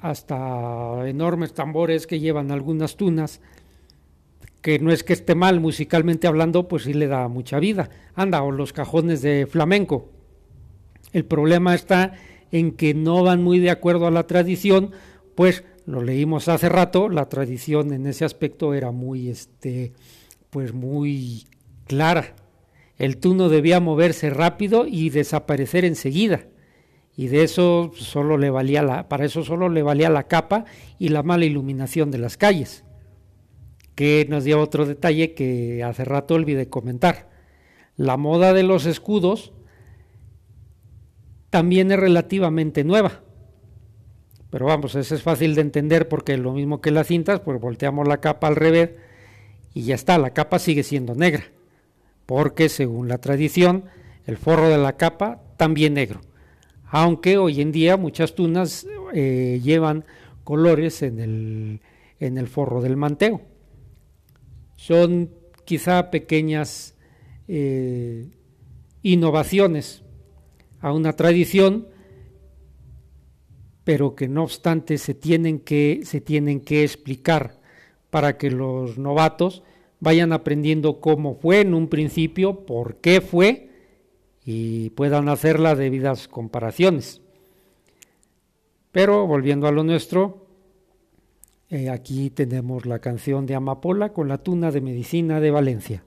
hasta 0.01 1.07
enormes 1.07 1.53
tambores 1.53 2.05
que 2.05 2.19
llevan 2.19 2.51
algunas 2.51 2.97
tunas, 2.97 3.39
que 4.61 4.77
no 4.79 4.91
es 4.91 5.03
que 5.03 5.13
esté 5.13 5.35
mal 5.35 5.61
musicalmente 5.61 6.27
hablando, 6.27 6.67
pues 6.67 6.83
sí 6.83 6.93
le 6.93 7.07
da 7.07 7.29
mucha 7.29 7.59
vida. 7.59 7.89
Anda, 8.13 8.43
o 8.43 8.51
los 8.51 8.73
cajones 8.73 9.21
de 9.21 9.47
flamenco. 9.47 10.09
El 11.13 11.25
problema 11.25 11.75
está 11.75 12.13
en 12.51 12.71
que 12.71 12.93
no 12.93 13.23
van 13.23 13.43
muy 13.43 13.59
de 13.59 13.69
acuerdo 13.69 14.07
a 14.07 14.11
la 14.11 14.27
tradición, 14.27 14.91
pues 15.35 15.63
lo 15.85 16.01
leímos 16.01 16.47
hace 16.47 16.69
rato, 16.69 17.09
la 17.09 17.29
tradición 17.29 17.93
en 17.93 18.05
ese 18.07 18.25
aspecto 18.25 18.73
era 18.73 18.91
muy, 18.91 19.29
este, 19.29 19.93
pues 20.49 20.73
muy 20.73 21.45
clara. 21.85 22.35
El 22.97 23.17
tuno 23.17 23.49
debía 23.49 23.79
moverse 23.79 24.29
rápido 24.29 24.85
y 24.87 25.09
desaparecer 25.09 25.85
enseguida. 25.85 26.45
Y 27.17 27.27
de 27.27 27.43
eso 27.43 27.91
solo 27.95 28.37
le 28.37 28.49
valía 28.49 28.83
la, 28.83 29.09
para 29.09 29.25
eso 29.25 29.43
solo 29.43 29.69
le 29.69 29.83
valía 29.83 30.09
la 30.09 30.27
capa 30.27 30.65
y 30.99 31.09
la 31.09 31.23
mala 31.23 31.45
iluminación 31.45 32.11
de 32.11 32.19
las 32.19 32.37
calles. 32.37 32.83
Que 33.95 34.25
nos 34.29 34.43
dio 34.43 34.61
otro 34.61 34.85
detalle 34.85 35.33
que 35.33 35.83
hace 35.83 36.05
rato 36.05 36.35
olvidé 36.35 36.69
comentar. 36.69 37.29
La 37.97 38.17
moda 38.17 38.53
de 38.53 38.63
los 38.63 38.85
escudos 38.85 39.51
también 41.51 41.91
es 41.91 41.99
relativamente 41.99 42.83
nueva. 42.83 43.21
Pero 44.49 44.65
vamos, 44.65 44.95
eso 44.95 45.13
es 45.13 45.21
fácil 45.21 45.53
de 45.53 45.61
entender 45.61 46.07
porque 46.09 46.37
lo 46.37 46.53
mismo 46.53 46.81
que 46.81 46.91
las 46.91 47.07
cintas, 47.07 47.41
pues 47.41 47.61
volteamos 47.61 48.07
la 48.07 48.19
capa 48.19 48.47
al 48.47 48.55
revés 48.55 48.91
y 49.73 49.83
ya 49.83 49.95
está, 49.95 50.17
la 50.17 50.31
capa 50.31 50.57
sigue 50.57 50.81
siendo 50.81 51.13
negra. 51.13 51.43
Porque 52.25 52.67
según 52.69 53.07
la 53.07 53.19
tradición, 53.19 53.85
el 54.25 54.37
forro 54.37 54.69
de 54.69 54.77
la 54.77 54.97
capa 54.97 55.41
también 55.57 55.93
negro. 55.93 56.21
Aunque 56.85 57.37
hoy 57.37 57.61
en 57.61 57.71
día 57.71 57.95
muchas 57.95 58.33
tunas 58.33 58.87
eh, 59.13 59.59
llevan 59.63 60.05
colores 60.43 61.01
en 61.01 61.19
el, 61.19 61.81
en 62.19 62.37
el 62.37 62.47
forro 62.47 62.81
del 62.81 62.97
manteo. 62.97 63.41
Son 64.75 65.29
quizá 65.65 66.11
pequeñas 66.11 66.95
eh, 67.47 68.27
innovaciones 69.03 70.03
a 70.81 70.91
una 70.91 71.13
tradición, 71.13 71.87
pero 73.83 74.15
que 74.15 74.27
no 74.27 74.43
obstante 74.43 74.97
se 74.97 75.13
tienen 75.13 75.59
que, 75.59 76.01
se 76.03 76.21
tienen 76.21 76.61
que 76.61 76.83
explicar 76.83 77.59
para 78.09 78.37
que 78.37 78.51
los 78.51 78.97
novatos 78.97 79.63
vayan 79.99 80.33
aprendiendo 80.33 80.99
cómo 80.99 81.35
fue 81.35 81.61
en 81.61 81.73
un 81.73 81.87
principio, 81.87 82.65
por 82.65 82.97
qué 82.97 83.21
fue 83.21 83.69
y 84.43 84.89
puedan 84.91 85.29
hacer 85.29 85.59
las 85.59 85.77
debidas 85.77 86.27
comparaciones. 86.27 87.21
Pero 88.91 89.25
volviendo 89.27 89.67
a 89.67 89.71
lo 89.71 89.83
nuestro, 89.83 90.47
eh, 91.69 91.89
aquí 91.89 92.29
tenemos 92.29 92.85
la 92.85 92.99
canción 92.99 93.45
de 93.45 93.55
Amapola 93.55 94.11
con 94.11 94.27
la 94.27 94.39
tuna 94.39 94.71
de 94.71 94.81
medicina 94.81 95.39
de 95.39 95.51
Valencia. 95.51 96.03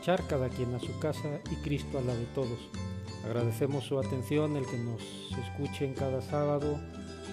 Marchar, 0.00 0.26
cada 0.28 0.48
quien 0.48 0.74
a 0.74 0.78
su 0.78 0.98
casa 0.98 1.40
y 1.52 1.56
Cristo 1.56 1.98
a 1.98 2.00
la 2.00 2.14
de 2.14 2.24
todos. 2.34 2.58
Agradecemos 3.26 3.84
su 3.84 3.98
atención, 3.98 4.56
el 4.56 4.64
que 4.64 4.78
nos 4.78 5.02
escuchen 5.44 5.92
cada 5.92 6.22
sábado. 6.22 6.80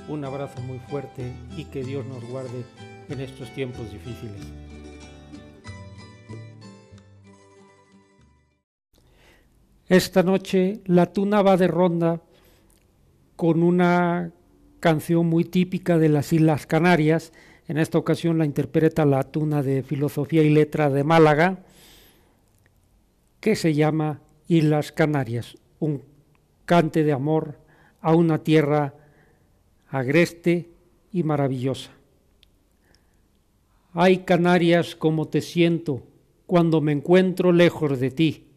Un 0.10 0.26
abrazo 0.26 0.60
muy 0.64 0.80
fuerte 0.80 1.32
y 1.56 1.64
que 1.64 1.82
Dios 1.82 2.06
nos 2.06 2.22
guarde 2.26 2.66
en 3.08 3.22
estos 3.22 3.50
tiempos 3.52 3.90
difíciles. 3.90 4.42
Esta 9.88 10.22
noche 10.22 10.82
la 10.88 11.06
tuna 11.06 11.42
va 11.42 11.56
de 11.56 11.68
ronda 11.70 12.22
con 13.38 13.64
una 13.64 14.34
canción 14.82 15.26
muy 15.28 15.46
típica 15.46 15.98
de 15.98 16.10
las 16.10 16.34
Islas 16.34 16.68
Canarias. 16.68 17.32
En 17.70 17.78
esta 17.78 17.98
ocasión 17.98 18.38
la 18.38 18.46
interpreta 18.46 19.06
la 19.06 19.24
tuna 19.24 19.64
de 19.64 19.84
Filosofía 19.84 20.44
y 20.44 20.50
Letra 20.50 20.90
de 20.90 21.06
Málaga, 21.06 21.64
que 23.48 23.56
se 23.56 23.74
llama 23.74 24.20
Islas 24.50 24.92
Canarias, 24.92 25.58
un 25.80 26.04
cante 26.66 27.06
de 27.06 27.14
amor 27.14 27.58
a 28.02 28.14
una 28.14 28.44
tierra 28.44 28.94
agreste 29.88 30.70
y 31.14 31.24
maravillosa. 31.24 31.92
Ay 33.94 34.26
Canarias, 34.26 34.98
como 34.98 35.30
te 35.30 35.40
siento 35.40 36.04
cuando 36.46 36.82
me 36.82 36.92
encuentro 36.92 37.54
lejos 37.54 38.02
de 38.02 38.12
ti. 38.12 38.48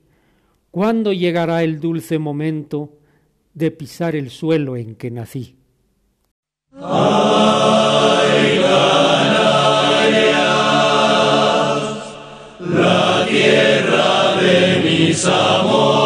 ¿Cuándo 0.72 1.12
llegará 1.12 1.62
el 1.62 1.78
dulce 1.78 2.18
momento 2.18 2.98
de 3.54 3.70
pisar 3.70 4.16
el 4.16 4.28
suelo 4.28 4.76
en 4.76 4.96
que 4.96 5.12
nací? 5.12 5.54
Ay, 6.72 7.89
de 15.12 15.99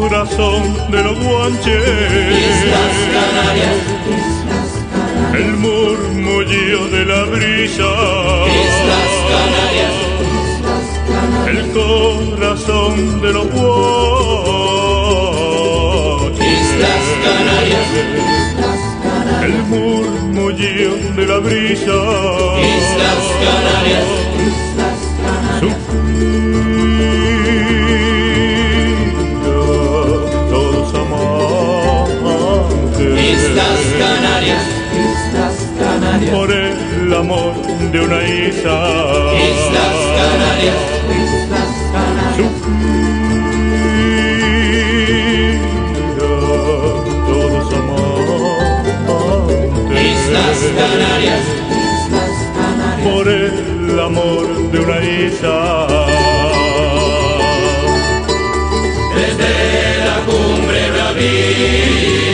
corazón 0.00 0.62
de 0.90 1.02
los 1.04 1.16
guanches, 1.22 1.84
Islas 2.56 2.96
Canarias, 3.12 3.80
el 5.34 5.50
murmullo 5.58 6.88
de 6.88 7.04
la 7.04 7.24
brisa, 7.24 7.90
Islas 8.64 9.12
Canarias, 9.30 9.94
el 11.52 11.60
corazón 11.72 12.94
de 13.20 13.30
los 13.34 13.46
guanches, 13.50 14.80
Islas 16.40 17.06
Canarias, 17.26 17.88
el 19.44 19.56
murmullo 19.64 20.92
de 21.16 21.24
la 21.26 21.38
brisa, 21.40 21.98
Islas 22.78 23.22
Canarias, 23.44 24.08
Suspira, 25.60 26.79
amantes. 33.34 34.62
Islas 34.92 35.56
Canarias, 35.78 36.30
por 36.32 36.50
el 36.50 37.14
amor 37.14 37.54
de 37.92 38.00
una 38.00 38.22
isla. 38.24 38.76
Islas 39.50 39.96
Canarias, 40.18 40.76
Suspira, 42.36 42.72
todos 47.28 47.66
amantes. 47.74 49.20
Islas 50.12 50.60
Canarias, 50.80 51.44
por 53.04 53.26
el 53.28 54.00
amor 54.00 54.44
de 54.72 54.78
una 54.80 54.98
isla. 55.04 55.86
desde 59.14 60.04
la 60.06 60.16
cumbre 60.24 60.80
bravía 60.92 62.29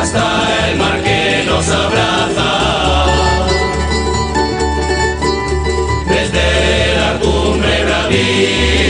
hasta 0.00 0.68
el 0.68 0.78
mar 0.78 1.02
que 1.02 1.44
nos 1.46 1.68
abraza. 1.68 2.50
Desde 6.08 6.96
la 6.96 7.18
cumbre 7.20 7.84
bravía 7.84 8.89